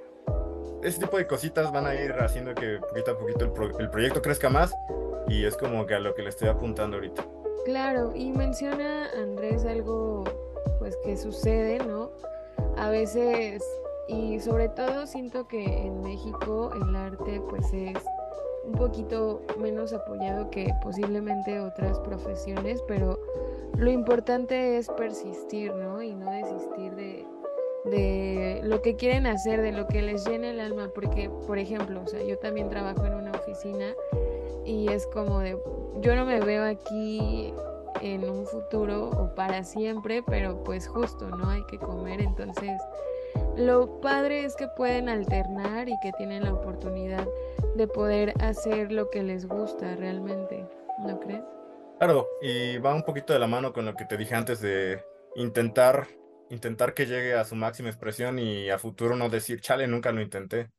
Ese 0.83 1.01
tipo 1.01 1.19
de 1.19 1.27
cositas 1.27 1.73
van 1.73 1.87
a 1.87 1.95
ir 1.95 2.13
haciendo 2.13 2.55
que 2.55 2.79
poquito 2.79 3.11
a 3.11 3.19
poquito 3.19 3.45
el, 3.45 3.81
el 3.81 3.91
proyecto 3.91 4.23
crezca 4.23 4.49
más 4.49 4.73
y 5.29 5.45
es 5.45 5.57
como 5.57 5.87
que 5.87 5.95
a 5.95 6.01
lo 6.01 6.15
que 6.15 6.23
le 6.23 6.29
estoy 6.29 6.49
apuntando 6.49 6.97
ahorita. 6.97 7.25
Claro, 7.69 8.17
y 8.17 8.33
menciona 8.33 9.11
Andrés 9.11 9.67
algo 9.67 10.25
pues 10.79 10.97
que 11.05 11.19
sucede, 11.19 11.79
¿no? 11.81 12.13
A 12.79 12.89
veces, 12.89 13.63
y 14.09 14.41
sobre 14.41 14.71
todo 14.71 15.07
siento 15.07 15.47
que 15.47 15.63
en 15.83 16.01
México 16.01 16.71
el 16.75 16.97
arte 16.97 17.43
pues 17.51 17.71
es 17.75 18.03
un 18.65 18.73
poquito 18.73 19.43
menos 19.59 19.93
apoyado 19.93 20.49
que 20.49 20.73
posiblemente 20.83 21.61
otras 21.61 22.01
profesiones, 22.01 22.83
pero 22.89 23.21
lo 23.77 23.91
importante 23.91 24.79
es 24.79 24.89
persistir, 24.89 25.75
¿no? 25.75 26.03
Y 26.03 26.15
no 26.15 26.33
desistir 26.33 26.95
de, 26.95 27.27
de 27.85 28.61
lo 28.65 28.81
que 28.81 28.97
quieren 28.97 29.27
hacer, 29.27 29.61
de 29.61 29.73
lo 29.73 29.87
que 29.89 30.01
les 30.01 30.27
llena 30.27 30.49
el 30.53 30.61
alma, 30.61 30.91
porque, 30.95 31.29
por 31.47 31.59
ejemplo, 31.59 32.01
o 32.03 32.07
sea, 32.07 32.23
yo 32.23 32.39
también 32.39 32.71
trabajo 32.71 33.05
en 33.05 33.13
una 33.13 33.33
oficina 33.33 33.95
y 34.69 34.89
es 34.89 35.07
como 35.07 35.39
de, 35.41 35.59
yo 36.03 36.15
no 36.15 36.27
me 36.27 36.41
veo 36.41 36.63
aquí 36.65 37.55
en 38.03 38.29
un 38.29 38.47
futuro 38.47 39.09
o 39.09 39.35
para 39.35 39.65
siempre, 39.65 40.23
pero 40.23 40.63
pues 40.63 40.87
justo, 40.87 41.31
¿no? 41.31 41.49
Hay 41.49 41.65
que 41.65 41.79
comer, 41.79 42.21
entonces 42.21 42.79
lo 43.57 44.01
padre 44.03 44.45
es 44.45 44.55
que 44.57 44.69
pueden 44.69 45.09
alternar 45.09 45.89
y 45.89 45.99
que 46.01 46.13
tienen 46.13 46.45
la 46.45 46.53
oportunidad 46.53 47.27
de 47.77 47.87
poder 47.89 48.35
hacer 48.43 48.93
lo 48.93 49.09
que 49.09 49.23
les 49.23 49.47
gusta 49.49 49.97
realmente, 49.97 50.67
¿no 50.99 51.19
crees? 51.19 51.43
Claro, 51.99 52.29
y 52.43 52.77
va 52.77 52.95
un 52.95 53.05
poquito 53.05 53.33
de 53.33 53.39
la 53.39 53.47
mano 53.47 53.73
con 53.73 53.87
lo 53.87 53.95
que 53.95 54.05
te 54.05 54.19
dije 54.19 54.35
antes 54.35 54.61
de 54.61 55.03
intentar 55.37 56.07
intentar 56.51 56.95
que 56.95 57.07
llegue 57.07 57.35
a 57.35 57.45
su 57.45 57.57
máxima 57.57 57.89
expresión 57.89 58.39
y 58.39 58.71
a 58.71 58.79
futuro 58.79 59.17
no 59.17 59.29
decir, 59.29 59.61
chale, 59.61 59.87
nunca 59.87 60.13
lo 60.13 60.21
intenté. 60.21 60.71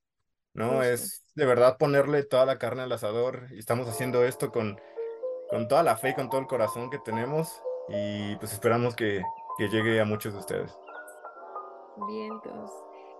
¿no? 0.54 0.84
Es 0.84 1.24
de 1.40 1.46
verdad 1.46 1.78
ponerle 1.78 2.24
toda 2.24 2.46
la 2.46 2.60
carne 2.60 2.84
al 2.84 2.92
asador 2.92 3.48
y 3.52 3.60
estamos 3.60 3.88
haciendo 3.88 4.24
esto 4.26 4.52
con, 4.52 4.80
con 5.50 5.68
toda 5.68 5.84
la 5.84 5.96
fe 5.96 6.10
y 6.10 6.14
con 6.14 6.30
todo 6.30 6.42
el 6.42 6.48
corazón 6.48 6.90
que 6.90 7.00
tenemos 7.00 7.64
y 7.88 8.36
pues 8.36 8.54
esperamos 8.54 8.96
que, 8.96 9.24
que 9.58 9.70
llegue 9.70 10.00
a 10.00 10.06
muchos 10.06 10.34
de 10.34 10.40
ustedes. 10.40 10.78
Vientos. 12.08 12.72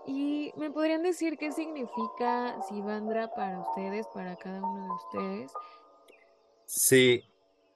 ¿Y 0.06 0.52
me 0.56 0.70
podrían 0.70 1.02
decir 1.02 1.36
qué 1.38 1.50
significa 1.50 2.60
Sivandra 2.68 3.28
para 3.34 3.60
ustedes, 3.60 4.06
para 4.08 4.36
cada 4.36 4.62
uno 4.62 4.84
de 4.84 4.90
ustedes? 4.90 5.52
Sí, 6.66 7.24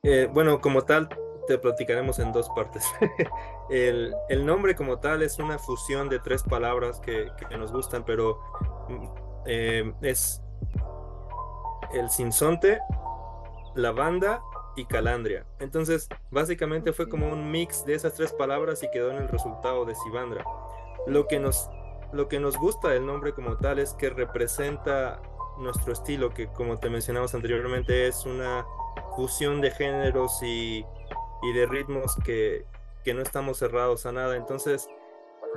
eh, 0.03 0.29
bueno, 0.33 0.61
como 0.61 0.83
tal, 0.83 1.09
te 1.47 1.59
platicaremos 1.59 2.19
en 2.19 2.33
dos 2.33 2.49
partes. 2.51 2.85
el, 3.71 4.15
el, 4.29 4.47
nombre 4.47 4.75
como 4.75 4.99
tal 5.01 5.23
es 5.23 5.39
una 5.39 5.59
fusión 5.59 6.09
de 6.09 6.19
tres 6.19 6.43
palabras 6.43 7.01
que, 7.01 7.31
que 7.49 7.59
nos 7.59 7.73
gustan, 7.73 8.05
pero 8.05 8.39
eh, 9.47 9.93
es 10.03 10.43
el 11.93 12.11
sinsonte, 12.11 12.79
lavanda 13.75 14.43
y 14.77 14.85
calandria. 14.87 15.47
Entonces, 15.61 16.09
básicamente 16.31 16.93
fue 16.93 17.09
como 17.09 17.29
un 17.29 17.51
mix 17.51 17.85
de 17.85 17.95
esas 17.95 18.15
tres 18.15 18.33
palabras 18.33 18.83
y 18.83 18.91
quedó 18.91 19.11
en 19.11 19.19
el 19.19 19.29
resultado 19.29 19.85
de 19.85 19.95
Sivandra. 19.95 20.45
Lo 21.07 21.27
que 21.27 21.39
nos, 21.39 21.71
lo 22.13 22.29
que 22.29 22.41
nos 22.41 22.57
gusta 22.57 22.89
del 22.89 23.07
nombre 23.07 23.33
como 23.33 23.57
tal 23.57 23.79
es 23.79 23.93
que 23.95 24.11
representa 24.11 25.21
nuestro 25.59 25.93
estilo, 25.93 26.31
que 26.31 26.49
como 26.49 26.79
te 26.79 26.91
mencionamos 26.91 27.35
anteriormente 27.35 28.09
es 28.09 28.27
una 28.27 28.67
fusión 29.15 29.61
de 29.61 29.71
géneros 29.71 30.43
y, 30.43 30.85
y 31.43 31.53
de 31.53 31.67
ritmos 31.67 32.17
que, 32.25 32.67
que, 33.05 33.15
no 33.15 33.23
estamos 33.23 33.59
cerrados 33.59 34.07
a 34.07 34.13
nada. 34.13 34.37
Entonces, 34.37 34.89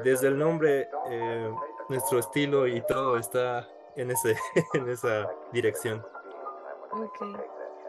desde 0.03 0.27
el 0.27 0.37
nombre, 0.37 0.87
eh, 1.09 1.51
nuestro 1.89 2.19
estilo 2.19 2.67
y 2.67 2.81
todo 2.85 3.17
está 3.17 3.67
en, 3.97 4.11
ese, 4.11 4.37
en 4.73 4.87
esa 4.89 5.29
dirección. 5.51 6.05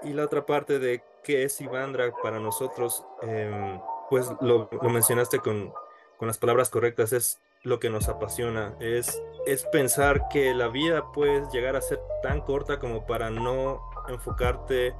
Y 0.02 0.12
la 0.12 0.24
otra 0.24 0.44
parte 0.44 0.78
de 0.78 1.02
qué 1.22 1.44
es 1.44 1.60
Ivandra 1.60 2.12
para 2.22 2.40
nosotros, 2.40 3.04
em, 3.22 3.80
pues 4.10 4.30
lo, 4.40 4.68
lo 4.70 4.90
mencionaste 4.90 5.38
con, 5.38 5.72
con, 6.16 6.26
las 6.26 6.38
palabras 6.38 6.70
correctas, 6.70 7.12
es 7.12 7.40
lo 7.62 7.78
que 7.78 7.90
nos 7.90 8.08
apasiona, 8.08 8.74
es, 8.80 9.22
es 9.46 9.64
pensar 9.66 10.28
que 10.28 10.54
la 10.54 10.68
vida 10.68 11.12
puede 11.12 11.44
llegar 11.52 11.76
a 11.76 11.80
ser 11.80 12.00
tan 12.22 12.40
corta 12.40 12.78
como 12.78 13.06
para 13.06 13.30
no 13.30 13.82
enfocarte 14.08 14.94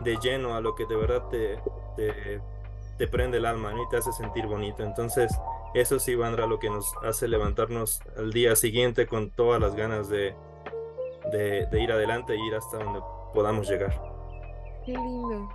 de 0.00 0.16
lleno 0.16 0.56
a 0.56 0.60
lo 0.60 0.74
que 0.74 0.86
de 0.86 0.96
verdad 0.96 1.28
te, 1.28 1.62
te, 1.96 2.40
te 2.98 3.08
prende 3.08 3.38
el 3.38 3.46
alma 3.46 3.72
¿no? 3.72 3.82
y 3.82 3.88
te 3.88 3.98
hace 3.98 4.12
sentir 4.12 4.46
bonito. 4.46 4.82
Entonces, 4.82 5.32
eso 5.74 5.98
sí, 5.98 6.14
Vandra, 6.14 6.46
lo 6.46 6.58
que 6.58 6.70
nos 6.70 6.92
hace 7.02 7.28
levantarnos 7.28 8.00
al 8.16 8.32
día 8.32 8.56
siguiente 8.56 9.06
con 9.06 9.30
todas 9.30 9.60
las 9.60 9.74
ganas 9.74 10.08
de, 10.08 10.34
de, 11.30 11.82
ir 11.82 11.92
adelante 11.92 12.34
e 12.34 12.36
ir 12.36 12.54
hasta 12.54 12.78
donde 12.78 13.00
podamos 13.32 13.68
llegar. 13.68 14.00
Qué 14.84 14.92
lindo. 14.92 15.48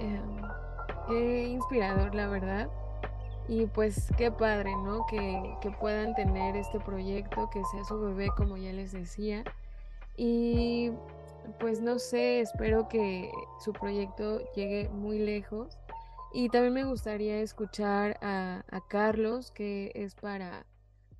Em, 0.00 0.42
qué 1.08 1.44
inspirador, 1.48 2.14
la 2.14 2.28
verdad. 2.28 2.68
Y 3.48 3.66
pues 3.66 4.10
qué 4.16 4.30
padre, 4.30 4.70
¿no? 4.76 5.04
Que 5.10 5.70
puedan 5.80 6.14
tener 6.14 6.56
este 6.56 6.80
proyecto, 6.80 7.50
que 7.50 7.62
sea 7.64 7.84
su 7.84 8.00
bebé, 8.00 8.28
como 8.36 8.56
ya 8.56 8.72
les 8.72 8.92
decía. 8.92 9.44
Y 10.16 10.92
pues 11.58 11.80
no 11.80 11.98
sé, 11.98 12.40
espero 12.40 12.88
que 12.88 13.30
su 13.60 13.72
proyecto 13.72 14.40
llegue 14.54 14.88
muy 14.90 15.18
lejos. 15.18 15.76
Y 16.34 16.48
también 16.48 16.72
me 16.72 16.84
gustaría 16.84 17.40
escuchar 17.40 18.18
a, 18.22 18.64
Carlos, 18.88 19.50
que 19.50 19.92
es 19.94 20.14
para, 20.14 20.66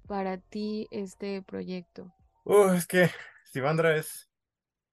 para 0.07 0.39
ti 0.39 0.89
este 0.91 1.43
proyecto. 1.43 2.13
Uh, 2.45 2.73
es 2.73 2.87
que 2.87 3.11
Sivandra 3.45 3.97
es, 3.97 4.31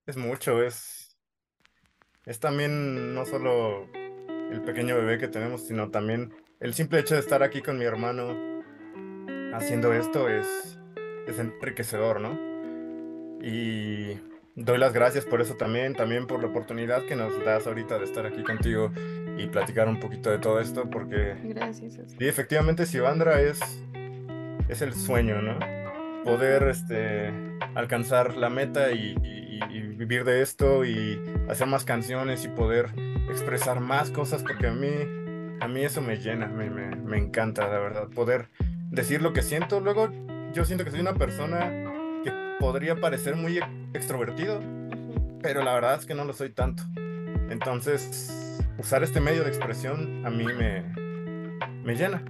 es 0.05 0.17
mucho, 0.17 0.61
es, 0.61 1.17
es 2.25 2.39
también 2.39 3.13
no 3.13 3.25
solo 3.25 3.89
el 4.51 4.61
pequeño 4.65 4.95
bebé 4.95 5.17
que 5.17 5.27
tenemos, 5.27 5.65
sino 5.67 5.89
también 5.89 6.33
el 6.59 6.73
simple 6.73 6.99
hecho 6.99 7.13
de 7.15 7.21
estar 7.21 7.41
aquí 7.41 7.61
con 7.61 7.77
mi 7.77 7.85
hermano 7.85 8.35
haciendo 9.53 9.93
esto 9.93 10.27
es, 10.27 10.77
es 11.27 11.39
enriquecedor, 11.39 12.19
¿no? 12.19 12.37
Y 13.41 14.19
doy 14.55 14.77
las 14.77 14.93
gracias 14.93 15.25
por 15.25 15.41
eso 15.41 15.55
también, 15.55 15.95
también 15.95 16.27
por 16.27 16.41
la 16.41 16.49
oportunidad 16.49 17.05
que 17.05 17.15
nos 17.15 17.33
das 17.45 17.65
ahorita 17.65 17.97
de 17.97 18.05
estar 18.05 18.25
aquí 18.25 18.43
contigo 18.43 18.91
y 19.39 19.47
platicar 19.47 19.87
un 19.87 19.99
poquito 19.99 20.29
de 20.29 20.39
todo 20.39 20.59
esto, 20.59 20.89
porque 20.89 21.35
Gracias. 21.43 21.93
sí, 21.93 22.27
efectivamente 22.27 22.85
Sivandra 22.85 23.41
es, 23.41 23.59
es 24.67 24.81
el 24.81 24.93
sueño, 24.93 25.41
¿no? 25.41 25.57
Poder 26.23 26.63
este, 26.63 27.31
alcanzar 27.75 28.35
la 28.35 28.49
meta 28.49 28.91
y, 28.91 29.15
y- 29.23 29.39
y 29.71 29.81
vivir 29.81 30.23
de 30.23 30.41
esto 30.41 30.85
y 30.85 31.19
hacer 31.49 31.67
más 31.67 31.83
canciones 31.83 32.45
y 32.45 32.47
poder 32.49 32.87
expresar 33.29 33.79
más 33.81 34.09
cosas, 34.09 34.41
porque 34.43 34.67
a 34.67 34.71
mí, 34.73 34.87
a 35.59 35.67
mí 35.67 35.81
eso 35.83 36.01
me 36.01 36.17
llena, 36.17 36.47
me, 36.47 36.69
me, 36.69 36.95
me 36.95 37.17
encanta, 37.17 37.67
la 37.67 37.77
verdad, 37.79 38.07
poder 38.07 38.47
decir 38.89 39.21
lo 39.21 39.33
que 39.33 39.41
siento. 39.41 39.79
Luego, 39.81 40.09
yo 40.53 40.63
siento 40.65 40.85
que 40.85 40.91
soy 40.91 41.01
una 41.01 41.13
persona 41.15 41.69
que 42.23 42.31
podría 42.59 42.95
parecer 42.95 43.35
muy 43.35 43.59
extrovertido, 43.93 44.61
pero 45.41 45.61
la 45.63 45.73
verdad 45.73 45.95
es 45.99 46.05
que 46.05 46.15
no 46.15 46.23
lo 46.25 46.31
soy 46.33 46.51
tanto. 46.51 46.83
Entonces, 47.49 48.48
usar 48.79 49.03
este 49.03 49.19
medio 49.19 49.43
de 49.43 49.49
expresión 49.49 50.25
a 50.25 50.29
mí 50.29 50.45
me, 50.45 50.83
me 51.83 51.95
llena. 51.95 52.23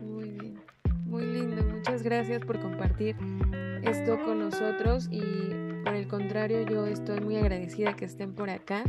Muy 0.00 0.30
bien, 0.30 0.60
muy 1.04 1.26
lindo. 1.26 1.62
Muchas 1.62 2.02
gracias 2.02 2.42
por 2.44 2.58
compartir 2.60 3.14
esto 3.82 4.18
con 4.24 4.40
nosotros 4.40 5.08
y 5.10 5.20
por 5.84 5.94
el 5.94 6.08
contrario 6.08 6.62
yo 6.62 6.86
estoy 6.86 7.20
muy 7.20 7.36
agradecida 7.36 7.94
que 7.94 8.06
estén 8.06 8.34
por 8.34 8.48
acá. 8.50 8.82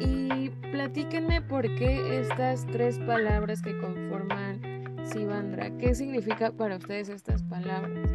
Y 0.00 0.50
platíquenme 0.70 1.40
por 1.42 1.62
qué 1.74 2.20
estas 2.20 2.66
tres 2.66 2.98
palabras 3.00 3.62
que 3.62 3.76
conforman 3.78 4.60
Sivandra. 5.04 5.70
¿Qué 5.78 5.94
significa 5.94 6.52
para 6.52 6.76
ustedes 6.76 7.08
estas 7.08 7.42
palabras? 7.42 8.10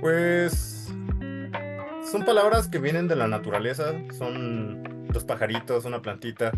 Pues 0.00 0.92
son 2.10 2.24
palabras 2.24 2.66
que 2.66 2.78
vienen 2.78 3.06
de 3.06 3.14
la 3.14 3.28
naturaleza, 3.28 3.92
son 4.18 4.91
dos 5.12 5.24
pajaritos, 5.24 5.84
una 5.84 6.02
plantita, 6.02 6.52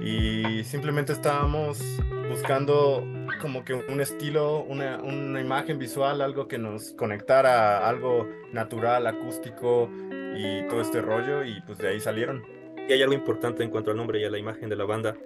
y 0.00 0.64
simplemente 0.64 1.12
estábamos 1.12 1.80
buscando 2.28 3.04
como 3.40 3.64
que 3.64 3.74
un 3.74 4.00
estilo, 4.00 4.62
una, 4.62 4.98
una 5.02 5.40
imagen 5.40 5.78
visual, 5.78 6.20
algo 6.20 6.48
que 6.48 6.58
nos 6.58 6.92
conectara 6.92 7.78
a 7.78 7.88
algo 7.88 8.28
natural, 8.52 9.06
acústico 9.06 9.90
y 10.36 10.66
todo 10.68 10.80
este 10.80 11.00
rollo, 11.00 11.44
y 11.44 11.60
pues 11.62 11.78
de 11.78 11.88
ahí 11.88 12.00
salieron. 12.00 12.42
Y 12.88 12.92
hay 12.92 13.02
algo 13.02 13.14
importante 13.14 13.62
en 13.62 13.70
cuanto 13.70 13.90
al 13.90 13.96
nombre 13.96 14.20
y 14.20 14.24
a 14.24 14.30
la 14.30 14.38
imagen 14.38 14.68
de 14.68 14.76
la 14.76 14.84
banda. 14.84 15.16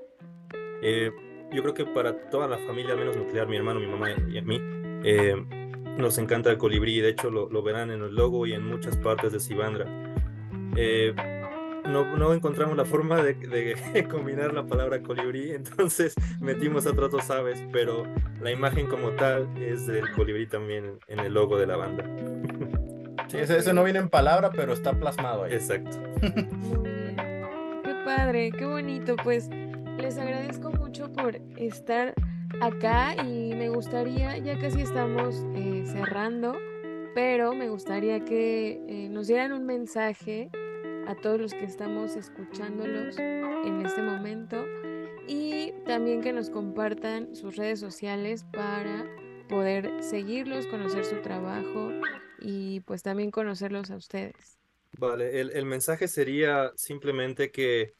Eh, 0.83 1.11
yo 1.53 1.63
creo 1.63 1.75
que 1.75 1.87
para 1.87 2.29
toda 2.29 2.49
la 2.49 2.59
familia, 2.59 2.95
menos 2.97 3.17
nuclear, 3.17 3.47
mi 3.47 3.57
hermano, 3.57 3.81
mi 3.81 3.87
mamá 3.87 4.11
y 4.11 4.37
a 4.37 4.43
mí, 4.43 4.61
eh, 5.05 5.37
nos 5.97 6.19
encanta 6.19 6.51
el 6.51 6.59
colibrí. 6.59 7.01
De 7.01 7.11
hecho, 7.11 7.31
lo, 7.31 7.49
lo 7.49 7.63
verán 7.63 7.91
en 7.91 8.03
el 8.03 8.15
logo 8.15 8.47
y 8.47 8.53
en 8.53 8.67
muchas 8.67 8.97
partes 8.99 9.33
de 9.33 9.41
Sivandra. 9.41 9.87
Eh, 10.77 11.15
no, 11.89 12.17
no 12.17 12.33
encontramos 12.33 12.77
la 12.77 12.85
forma 12.85 13.23
de, 13.23 13.35
de 13.35 14.09
combinar 14.11 14.53
la 14.53 14.67
palabra 14.67 15.03
colibrí, 15.03 15.53
entonces 15.53 16.15
metimos 16.41 16.87
a 16.87 16.91
otras 16.91 17.31
aves, 17.31 17.63
pero 17.73 18.05
la 18.41 18.51
imagen 18.51 18.87
como 18.87 19.11
tal 19.11 19.49
es 19.61 19.87
del 19.87 20.11
colibrí 20.13 20.47
también 20.47 20.99
en 21.09 21.21
el 21.21 21.35
logo 21.35 21.59
de 21.59 21.67
la 21.67 21.77
banda. 21.77 22.05
Sí, 23.29 23.39
ese, 23.39 23.59
ese 23.59 23.73
no 23.73 23.83
viene 23.83 23.99
en 23.99 24.09
palabra, 24.09 24.51
pero 24.51 24.73
está 24.73 24.93
plasmado 24.93 25.45
ahí. 25.45 25.55
Exacto. 25.55 25.99
Muy 26.21 26.91
bien. 26.91 27.17
Qué 27.83 27.95
padre, 28.05 28.53
qué 28.53 28.65
bonito. 28.65 29.17
Pues 29.23 29.49
les 29.99 30.17
agradezco 30.19 30.71
mucho 30.71 31.11
por 31.13 31.37
estar 31.57 32.15
acá 32.61 33.17
y 33.25 33.55
me 33.55 33.69
gustaría, 33.69 34.39
ya 34.39 34.59
casi 34.59 34.83
estamos 34.83 35.45
eh, 35.55 35.83
cerrando, 35.87 36.57
pero 37.15 37.55
me 37.55 37.69
gustaría 37.69 38.25
que 38.25 38.81
eh, 38.87 39.09
nos 39.09 39.27
dieran 39.27 39.53
un 39.53 39.67
mensaje 39.67 40.51
a 41.07 41.15
todos 41.15 41.41
los 41.41 41.53
que 41.53 41.65
estamos 41.65 42.17
escuchándolos 42.17 43.19
en 43.19 43.85
este 43.85 44.03
momento 44.03 44.65
y 45.29 45.73
también 45.87 46.21
que 46.21 46.33
nos 46.33 46.51
compartan 46.51 47.35
sus 47.35 47.57
redes 47.57 47.81
sociales 47.81 48.45
para 48.53 49.07
poder 49.49 50.03
seguirlos, 50.03 50.67
conocer 50.67 51.05
su 51.05 51.21
trabajo 51.23 51.91
y 52.41 52.81
pues 52.81 53.03
también 53.03 53.31
conocerlos 53.31 53.91
a 53.91 53.97
ustedes. 53.97 54.59
Vale, 54.99 55.41
el, 55.41 55.51
el 55.51 55.65
mensaje 55.65 56.09
sería 56.09 56.73
simplemente 56.77 57.51
que, 57.51 57.93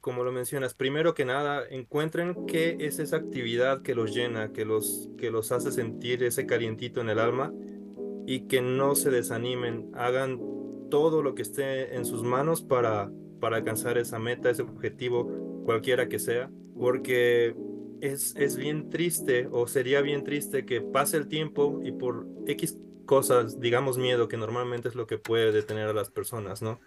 como 0.00 0.24
lo 0.24 0.32
mencionas, 0.32 0.74
primero 0.74 1.14
que 1.14 1.24
nada, 1.24 1.64
encuentren 1.68 2.46
qué 2.46 2.76
es 2.80 2.98
esa 2.98 3.16
actividad 3.16 3.82
que 3.82 3.94
los 3.94 4.14
llena, 4.14 4.52
que 4.52 4.64
los, 4.64 5.08
que 5.18 5.30
los 5.30 5.52
hace 5.52 5.70
sentir 5.70 6.22
ese 6.24 6.46
calientito 6.46 7.00
en 7.00 7.10
el 7.10 7.18
alma 7.18 7.52
y 8.26 8.46
que 8.46 8.60
no 8.60 8.94
se 8.94 9.10
desanimen, 9.10 9.90
hagan 9.94 10.38
todo 10.90 11.22
lo 11.22 11.34
que 11.34 11.42
esté 11.42 11.96
en 11.96 12.04
sus 12.04 12.22
manos 12.22 12.62
para, 12.62 13.10
para 13.40 13.56
alcanzar 13.56 13.98
esa 13.98 14.18
meta, 14.18 14.50
ese 14.50 14.62
objetivo, 14.62 15.62
cualquiera 15.64 16.08
que 16.08 16.18
sea, 16.18 16.50
porque 16.78 17.54
es, 18.00 18.34
es 18.36 18.56
bien 18.56 18.90
triste 18.90 19.48
o 19.50 19.66
sería 19.66 20.00
bien 20.00 20.24
triste 20.24 20.66
que 20.66 20.80
pase 20.80 21.16
el 21.16 21.28
tiempo 21.28 21.80
y 21.82 21.92
por 21.92 22.26
X 22.46 22.78
cosas, 23.06 23.60
digamos 23.60 23.98
miedo, 23.98 24.28
que 24.28 24.36
normalmente 24.36 24.88
es 24.88 24.94
lo 24.94 25.06
que 25.06 25.18
puede 25.18 25.52
detener 25.52 25.88
a 25.88 25.92
las 25.92 26.10
personas, 26.10 26.62
¿no? 26.62 26.80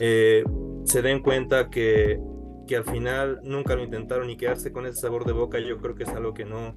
Eh, 0.00 0.44
se 0.84 1.02
den 1.02 1.22
cuenta 1.22 1.70
que, 1.70 2.20
que 2.66 2.76
al 2.76 2.84
final 2.84 3.40
nunca 3.44 3.76
lo 3.76 3.84
intentaron 3.84 4.28
y 4.30 4.36
quedarse 4.36 4.72
con 4.72 4.86
ese 4.86 5.00
sabor 5.00 5.24
de 5.24 5.32
boca, 5.32 5.58
yo 5.60 5.78
creo 5.78 5.94
que 5.94 6.04
es 6.04 6.08
algo 6.10 6.34
que 6.34 6.44
no, 6.44 6.76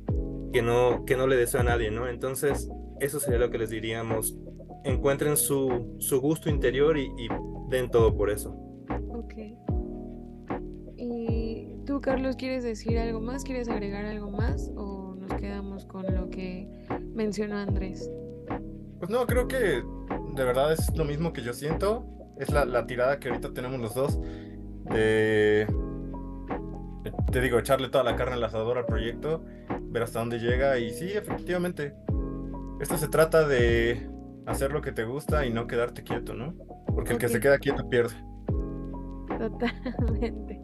que 0.53 0.61
no, 0.61 1.03
que 1.05 1.17
no 1.17 1.27
le 1.27 1.35
deseo 1.35 1.61
a 1.61 1.63
nadie, 1.63 1.91
¿no? 1.91 2.07
Entonces, 2.07 2.69
eso 2.99 3.19
sería 3.19 3.39
lo 3.39 3.49
que 3.49 3.57
les 3.57 3.69
diríamos. 3.69 4.35
Encuentren 4.83 5.37
su, 5.37 5.95
su 5.99 6.21
gusto 6.21 6.49
interior 6.49 6.97
y, 6.97 7.05
y 7.05 7.27
den 7.69 7.89
todo 7.89 8.15
por 8.15 8.29
eso. 8.29 8.51
Ok. 9.09 9.33
¿Y 10.97 11.75
tú, 11.85 12.01
Carlos, 12.01 12.35
quieres 12.35 12.63
decir 12.63 12.97
algo 12.97 13.19
más? 13.19 13.43
¿Quieres 13.43 13.69
agregar 13.69 14.05
algo 14.05 14.31
más? 14.31 14.71
¿O 14.75 15.15
nos 15.15 15.33
quedamos 15.33 15.85
con 15.85 16.05
lo 16.13 16.29
que 16.29 16.67
mencionó 17.13 17.57
Andrés? 17.57 18.09
Pues 18.99 19.11
no, 19.11 19.25
creo 19.27 19.47
que 19.47 19.83
de 20.35 20.43
verdad 20.43 20.73
es 20.73 20.95
lo 20.95 21.05
mismo 21.05 21.33
que 21.33 21.41
yo 21.41 21.53
siento. 21.53 22.05
Es 22.39 22.51
la, 22.51 22.65
la 22.65 22.85
tirada 22.87 23.19
que 23.19 23.29
ahorita 23.29 23.53
tenemos 23.53 23.79
los 23.79 23.93
dos. 23.93 24.19
De, 24.85 25.67
te 27.31 27.41
digo, 27.41 27.59
echarle 27.59 27.89
toda 27.89 28.03
la 28.03 28.15
carne 28.15 28.35
al 28.35 28.43
asador 28.43 28.77
al 28.77 28.85
proyecto, 28.85 29.43
ver 29.81 30.03
hasta 30.03 30.19
dónde 30.19 30.39
llega. 30.39 30.79
Y 30.79 30.91
sí, 30.91 31.11
efectivamente, 31.11 31.93
esto 32.79 32.97
se 32.97 33.07
trata 33.07 33.47
de 33.47 34.09
hacer 34.47 34.71
lo 34.71 34.81
que 34.81 34.91
te 34.91 35.03
gusta 35.03 35.45
y 35.45 35.53
no 35.53 35.67
quedarte 35.67 36.03
quieto, 36.03 36.33
¿no? 36.33 36.55
Porque 36.87 37.13
el 37.13 37.19
que 37.19 37.29
se 37.29 37.39
queda 37.39 37.59
quieto 37.59 37.87
pierde. 37.87 38.15
Totalmente. 39.37 40.59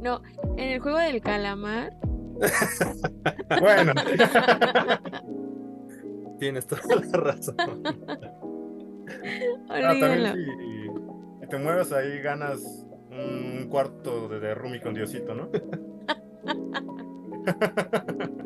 No, 0.00 0.20
en 0.56 0.68
el 0.68 0.80
juego 0.80 0.98
del 0.98 1.22
calamar. 1.22 1.96
Bueno, 3.60 3.92
Tienes 6.38 6.66
toda 6.66 6.82
la 6.96 7.18
razón. 7.18 7.54
ah, 9.68 9.94
también 10.00 10.34
si, 10.34 10.44
si 11.40 11.46
te 11.48 11.58
mueves 11.58 11.92
ahí 11.92 12.20
ganas 12.20 12.86
un 13.10 13.66
cuarto 13.68 14.28
de, 14.28 14.40
de 14.40 14.54
Rumi 14.54 14.80
con 14.80 14.94
Diosito, 14.94 15.34
¿no? 15.34 15.50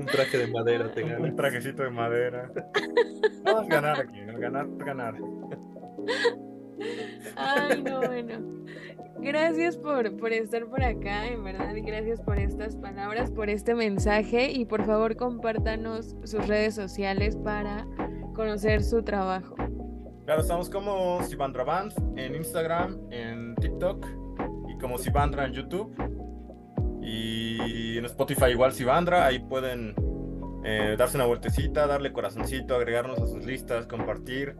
Un 0.07 0.13
traje 0.13 0.39
de 0.39 0.47
madera 0.47 0.93
te 0.93 1.03
gana. 1.03 1.19
Un 1.19 1.35
trajecito 1.35 1.83
de 1.83 1.91
madera. 1.91 2.49
Vamos 3.45 3.65
a 3.65 3.75
ganar 3.75 4.01
aquí, 4.01 4.21
ganar, 4.39 4.69
ganar. 4.79 5.15
Ay, 7.35 7.83
no, 7.83 7.99
bueno. 8.03 8.65
Gracias 9.19 9.77
por, 9.77 10.17
por 10.17 10.33
estar 10.33 10.65
por 10.67 10.81
acá, 10.85 11.27
en 11.27 11.43
verdad. 11.43 11.75
Gracias 11.85 12.21
por 12.21 12.39
estas 12.39 12.77
palabras, 12.77 13.33
por 13.33 13.51
este 13.51 13.75
mensaje. 13.75 14.53
Y 14.53 14.65
por 14.65 14.85
favor, 14.87 15.17
compártanos 15.17 16.15
sus 16.23 16.47
redes 16.47 16.77
sociales 16.77 17.37
para 17.37 17.85
conocer 18.35 18.85
su 18.85 19.03
trabajo. 19.03 19.57
Claro, 20.25 20.43
estamos 20.43 20.71
como 20.71 21.21
Sivandra 21.25 21.65
Band 21.65 21.93
en 22.17 22.37
Instagram, 22.37 22.97
en 23.11 23.57
TikTok 23.57 24.07
y 24.69 24.79
como 24.79 24.99
Sivandra 24.99 25.47
en 25.47 25.53
YouTube. 25.53 25.93
Y 27.07 27.97
en 27.97 28.05
Spotify 28.05 28.47
igual 28.47 28.73
Sivandra, 28.73 29.27
ahí 29.27 29.39
pueden 29.39 29.95
eh, 30.65 30.97
darse 30.99 31.17
una 31.17 31.27
vueltecita, 31.27 31.87
darle 31.87 32.13
corazoncito, 32.13 32.75
agregarnos 32.75 33.21
a 33.21 33.29
sus 33.29 33.47
listas, 33.47 33.87
compartir, 33.87 34.57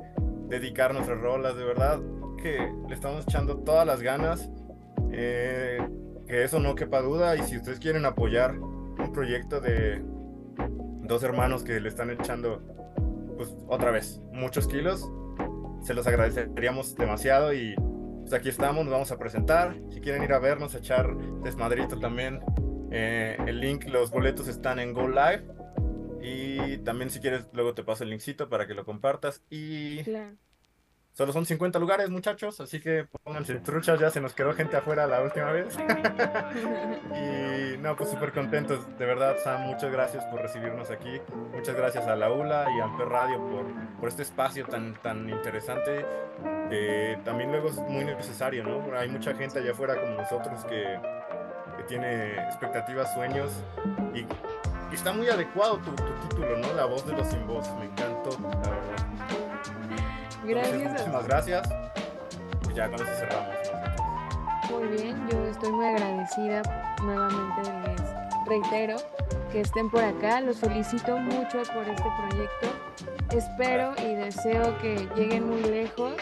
dedicar 0.49 0.95
nuestras 0.95 1.21
rolas, 1.21 1.57
de 1.57 1.65
verdad 1.65 2.01
que 2.41 2.73
le 2.89 2.95
estamos 2.95 3.25
echando 3.25 3.59
todas 3.59 3.85
las 3.85 4.01
ganas, 4.01 4.49
eh, 5.11 5.85
que 6.29 6.45
eso 6.45 6.61
no 6.61 6.77
quepa 6.77 7.01
duda. 7.01 7.35
Y 7.35 7.43
si 7.43 7.57
ustedes 7.57 7.81
quieren 7.81 8.05
apoyar 8.05 8.57
un 8.57 9.11
proyecto 9.13 9.61
de 9.61 10.01
dos 11.03 11.25
hermanos 11.25 11.65
que 11.65 11.81
le 11.81 11.89
están 11.89 12.11
echando, 12.11 12.63
pues 13.37 13.57
otra 13.67 13.91
vez, 13.91 14.21
muchos 14.33 14.69
kilos, 14.69 15.11
se 15.83 15.95
los 15.95 16.07
agradeceríamos 16.07 16.95
demasiado. 16.95 17.53
Y 17.53 17.75
pues 18.29 18.41
aquí 18.41 18.49
estamos, 18.49 18.85
nos 18.85 18.93
vamos 18.93 19.13
a 19.13 19.19
presentar, 19.19 19.79
si 19.93 20.01
quieren 20.01 20.25
ir 20.25 20.33
a 20.33 20.41
vernos, 20.41 20.75
echar 20.75 21.17
desmadrito 21.45 21.97
también, 22.01 22.41
eh, 22.91 23.37
el 23.47 23.61
link, 23.61 23.85
los 23.85 24.11
boletos 24.11 24.49
están 24.49 24.81
en 24.81 24.93
Go 24.93 25.07
Live 25.07 25.45
y 26.21 26.79
también 26.79 27.11
si 27.11 27.21
quieres, 27.21 27.47
luego 27.53 27.75
te 27.75 27.85
paso 27.85 28.03
el 28.03 28.11
linkcito 28.11 28.49
para 28.49 28.67
que 28.67 28.75
lo 28.75 28.85
compartas. 28.85 29.45
Y 29.49 30.03
solo 31.17 31.33
son 31.33 31.47
50 31.47 31.79
lugares, 31.79 32.11
muchachos, 32.11 32.61
así 32.61 32.79
que 32.81 33.07
pónganse 33.25 33.55
truchas, 33.57 33.99
ya 33.99 34.11
se 34.11 34.21
nos 34.21 34.35
quedó 34.35 34.53
gente 34.53 34.77
afuera 34.77 35.07
la 35.07 35.23
última 35.23 35.51
vez. 35.51 35.75
y 37.75 37.79
no, 37.79 37.97
pues 37.97 38.11
súper 38.11 38.33
contentos, 38.33 38.87
de 38.99 39.07
verdad, 39.07 39.37
Sam, 39.43 39.63
muchas 39.63 39.91
gracias 39.91 40.25
por 40.27 40.43
recibirnos 40.43 40.91
aquí. 40.91 41.21
Muchas 41.55 41.75
gracias 41.75 42.07
a 42.07 42.17
la 42.17 42.31
ULA 42.31 42.67
y 42.77 42.81
a 42.81 42.85
Amper 42.85 43.09
Radio 43.09 43.39
por, 43.39 43.65
por 43.99 44.09
este 44.11 44.23
espacio 44.23 44.67
tan, 44.67 44.95
tan 45.03 45.31
interesante. 45.31 46.05
también 47.25 47.51
luego 47.51 47.69
es 47.71 47.77
muy 47.77 48.05
necesario, 48.05 48.63
¿no? 48.63 48.85
Hay 48.95 49.09
mucha 49.09 49.35
gente 49.35 49.59
allá 49.61 49.71
afuera 49.71 49.99
como 49.99 50.21
nosotros 50.21 50.65
que, 50.67 51.01
que 51.79 51.83
tiene 51.85 52.35
expectativas, 52.45 53.15
sueños 53.15 53.51
y 54.15 54.27
está 54.95 55.13
muy 55.13 55.29
adecuado 55.29 55.79
tu, 55.79 55.93
título, 56.29 56.59
¿no? 56.59 56.73
La 56.75 56.85
voz 56.85 57.07
de 57.07 57.13
los 57.13 57.27
sin 57.27 57.47
voz. 57.47 57.69
Me 57.79 57.87
encantó, 57.87 58.31
la 58.41 58.71
verdad. 58.71 59.07
Gracias. 60.47 60.93
muchísimas 60.93 61.27
gracias. 61.27 61.69
Y 62.71 62.75
ya 62.75 62.89
con 62.89 62.95
eso 62.95 63.13
cerramos. 63.19 63.57
Muy 64.71 64.89
bien, 64.89 65.29
yo 65.31 65.47
estoy 65.47 65.73
muy 65.73 65.87
agradecida. 65.87 66.63
Nuevamente 67.03 67.63
les 67.87 68.47
reitero 68.47 68.97
que 69.51 69.61
estén 69.61 69.91
por 69.91 70.03
acá. 70.03 70.41
Los 70.41 70.59
felicito 70.59 71.17
mucho 71.19 71.63
por 71.73 71.89
este 71.89 72.09
proyecto. 72.19 72.69
Espero 73.31 73.95
y 74.03 74.15
deseo 74.15 74.77
que 74.79 75.09
lleguen 75.17 75.49
muy 75.49 75.63
lejos. 75.63 76.15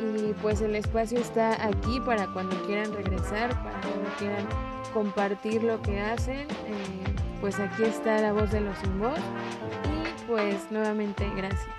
Y 0.00 0.32
pues 0.42 0.60
el 0.60 0.76
espacio 0.76 1.18
está 1.18 1.52
aquí 1.64 2.00
para 2.00 2.26
cuando 2.28 2.56
quieran 2.66 2.92
regresar, 2.92 3.50
para 3.62 3.80
cuando 3.80 4.10
quieran 4.18 4.46
compartir 4.92 5.62
lo 5.62 5.80
que 5.82 6.00
hacen. 6.00 6.48
Eh, 6.66 7.14
pues 7.40 7.58
aquí 7.58 7.84
está 7.84 8.20
la 8.20 8.32
voz 8.32 8.50
de 8.50 8.60
los 8.60 8.76
sin 8.78 9.00
voz. 9.00 9.18
Y 9.84 10.26
pues 10.26 10.70
nuevamente 10.70 11.28
gracias. 11.36 11.75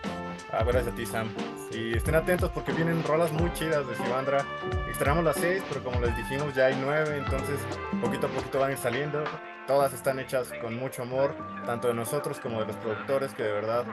Ah, 0.51 0.63
gracias 0.63 0.87
a 0.87 0.95
ti, 0.95 1.05
Sam. 1.05 1.29
Y 1.71 1.97
estén 1.97 2.15
atentos 2.15 2.49
porque 2.51 2.71
vienen 2.71 3.03
rolas 3.03 3.31
muy 3.33 3.51
chidas 3.53 3.87
de 3.87 3.95
Sivandra. 3.95 4.45
Extraemos 4.87 5.23
las 5.23 5.35
seis, 5.35 5.61
pero 5.67 5.83
como 5.83 5.99
les 5.99 6.15
dijimos, 6.15 6.55
ya 6.55 6.67
hay 6.67 6.77
nueve, 6.81 7.17
entonces 7.17 7.59
poquito 8.01 8.27
a 8.27 8.29
poquito 8.29 8.59
van 8.59 8.69
a 8.69 8.71
ir 8.71 8.77
saliendo. 8.77 9.23
Todas 9.67 9.93
están 9.93 10.19
hechas 10.19 10.53
con 10.61 10.77
mucho 10.77 11.01
amor, 11.01 11.35
tanto 11.65 11.89
de 11.89 11.93
nosotros 11.93 12.39
como 12.39 12.61
de 12.61 12.67
los 12.67 12.77
productores, 12.77 13.33
que 13.33 13.43
de 13.43 13.51
verdad, 13.51 13.83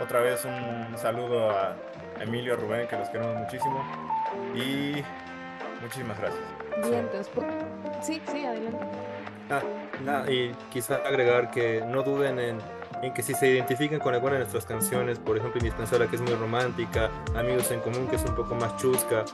otra 0.00 0.20
vez 0.20 0.44
un 0.44 0.98
saludo 0.98 1.50
a 1.50 1.76
Emilio, 2.20 2.54
a 2.54 2.56
Rubén, 2.56 2.88
que 2.88 2.96
los 2.96 3.08
queremos 3.08 3.36
muchísimo. 3.36 3.84
Y 4.56 5.04
muchísimas 5.80 6.18
gracias. 6.18 6.42
Bien, 6.88 7.08
entonces, 7.12 7.32
sí, 8.00 8.20
sí, 8.26 8.44
adelante. 8.44 8.84
Ah, 10.08 10.24
y 10.28 10.52
quizá 10.72 10.96
agregar 10.96 11.50
que 11.52 11.84
no 11.86 12.02
duden 12.02 12.40
en, 12.40 12.58
en, 13.02 13.12
que 13.12 13.22
si 13.22 13.34
se 13.34 13.48
identifican 13.48 13.98
con 13.98 14.14
alguna 14.14 14.34
de 14.34 14.38
nuestras 14.40 14.64
canciones, 14.64 15.18
por 15.18 15.36
ejemplo 15.36 15.58
Indispensable 15.58 16.08
que 16.08 16.16
es 16.16 16.22
muy 16.22 16.34
romántica, 16.34 17.10
Amigos 17.36 17.70
en 17.70 17.80
Común 17.80 18.06
que 18.08 18.16
es 18.16 18.24
un 18.24 18.34
poco 18.34 18.54
más 18.54 18.76
chusca, 18.76 19.24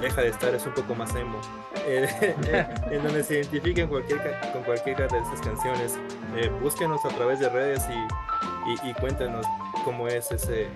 Deja 0.00 0.22
de 0.22 0.28
Estar 0.28 0.54
es 0.54 0.64
un 0.66 0.74
poco 0.74 0.94
más 0.94 1.14
emo, 1.14 1.40
eh, 1.86 2.08
eh, 2.46 2.66
en 2.90 3.02
donde 3.02 3.24
se 3.24 3.34
identifiquen 3.34 3.88
cualquier, 3.88 4.20
con 4.52 4.62
cualquiera 4.62 5.06
de 5.06 5.18
estas 5.18 5.40
canciones, 5.40 5.98
eh, 6.36 6.50
búsquenos 6.60 7.04
a 7.04 7.08
través 7.08 7.40
de 7.40 7.48
redes 7.48 7.82
y, 7.90 8.88
y, 8.88 8.94
cuéntenos 8.94 9.46
cómo 9.84 10.08
es 10.08 10.30
ese, 10.30 10.68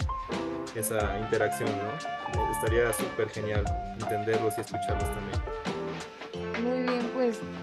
esa 0.75 1.19
interacción, 1.19 1.69
¿no? 1.71 2.51
estaría 2.53 2.93
súper 2.93 3.29
genial 3.29 3.65
entenderlos 4.01 4.55
y 4.57 4.61
escucharlos 4.63 5.05
también. 5.05 5.72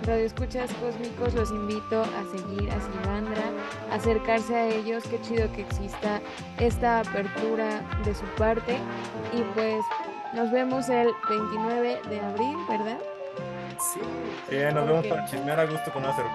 Muy 0.10 0.18
bien, 0.18 0.32
pues 0.34 0.47
Radio 0.47 0.66
Escuchas 0.66 0.74
Cósmicos 0.82 1.34
los 1.36 1.51
invito 1.51 2.01
a 2.01 2.38
seguir 2.38 2.72
a 2.72 2.82
Silvandra, 2.82 3.43
acercarse 3.91 4.55
a 4.55 4.68
ellos, 4.68 5.03
qué 5.03 5.22
chido 5.22 5.51
que 5.53 5.62
exista 5.62 6.20
esta 6.60 7.01
apertura 7.01 7.82
de 8.03 8.16
su 8.16 8.26
parte 8.36 8.78
y 9.34 9.41
pues 9.53 9.84
nos 10.34 10.51
vemos 10.51 10.89
el 10.89 11.10
29 11.30 12.01
de 12.10 12.20
abril, 12.20 12.57
¿verdad? 12.68 12.97
Sí, 13.80 13.99
nos 14.74 14.88
vemos 14.88 15.05
para 15.07 15.26
chismear 15.26 15.60
a 15.60 15.66
gusto 15.66 15.93
con 15.93 16.03
hacer 16.05 16.26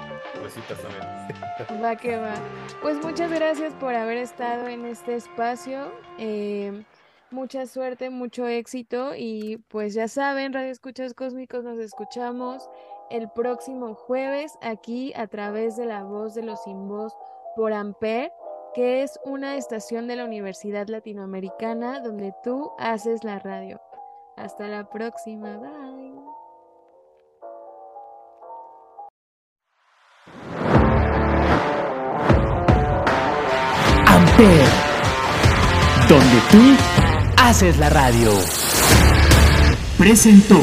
cositas 0.41 0.79
también. 0.81 1.83
Va 1.83 1.97
que 1.97 2.17
va. 2.17 2.35
Pues 2.81 2.97
muchas 3.03 3.31
gracias 3.31 3.75
por 3.75 3.95
haber 3.95 4.19
estado 4.19 4.69
en 4.69 4.87
este 4.87 5.17
espacio. 5.17 5.93
Eh, 6.19 6.85
mucha 7.31 7.67
suerte, 7.67 8.09
mucho 8.11 8.47
éxito 8.47 9.15
y 9.17 9.59
pues 9.69 9.95
ya 9.95 10.09
saben, 10.09 10.53
Radio 10.53 10.71
Escuchas 10.71 11.13
Cósmicos, 11.13 11.65
nos 11.65 11.79
escuchamos 11.79 12.69
el 13.11 13.29
próximo 13.31 13.95
jueves 13.95 14.59
aquí 14.61 15.13
a 15.15 15.27
través 15.27 15.77
de 15.77 15.87
la 15.87 16.05
voz 16.05 16.35
de 16.35 16.43
los 16.43 16.63
sin 16.63 16.89
voz 16.89 17.17
por 17.57 17.73
Amper, 17.73 18.33
que 18.75 19.03
es 19.03 19.19
una 19.25 19.57
estación 19.57 20.09
de 20.09 20.17
la 20.17 20.25
Universidad 20.25 20.89
Latinoamericana 20.89 22.01
donde 22.01 22.35
tú 22.43 22.73
haces 22.79 23.23
la 23.25 23.39
radio. 23.39 23.81
Hasta 24.37 24.67
la 24.67 24.89
próxima, 24.89 25.57
bye. 25.59 25.95
Amper, 34.07 34.67
donde 36.09 36.41
tú 36.51 36.77
haces 37.41 37.79
la 37.79 37.91
radio. 37.91 38.31
Presentó. 39.99 40.59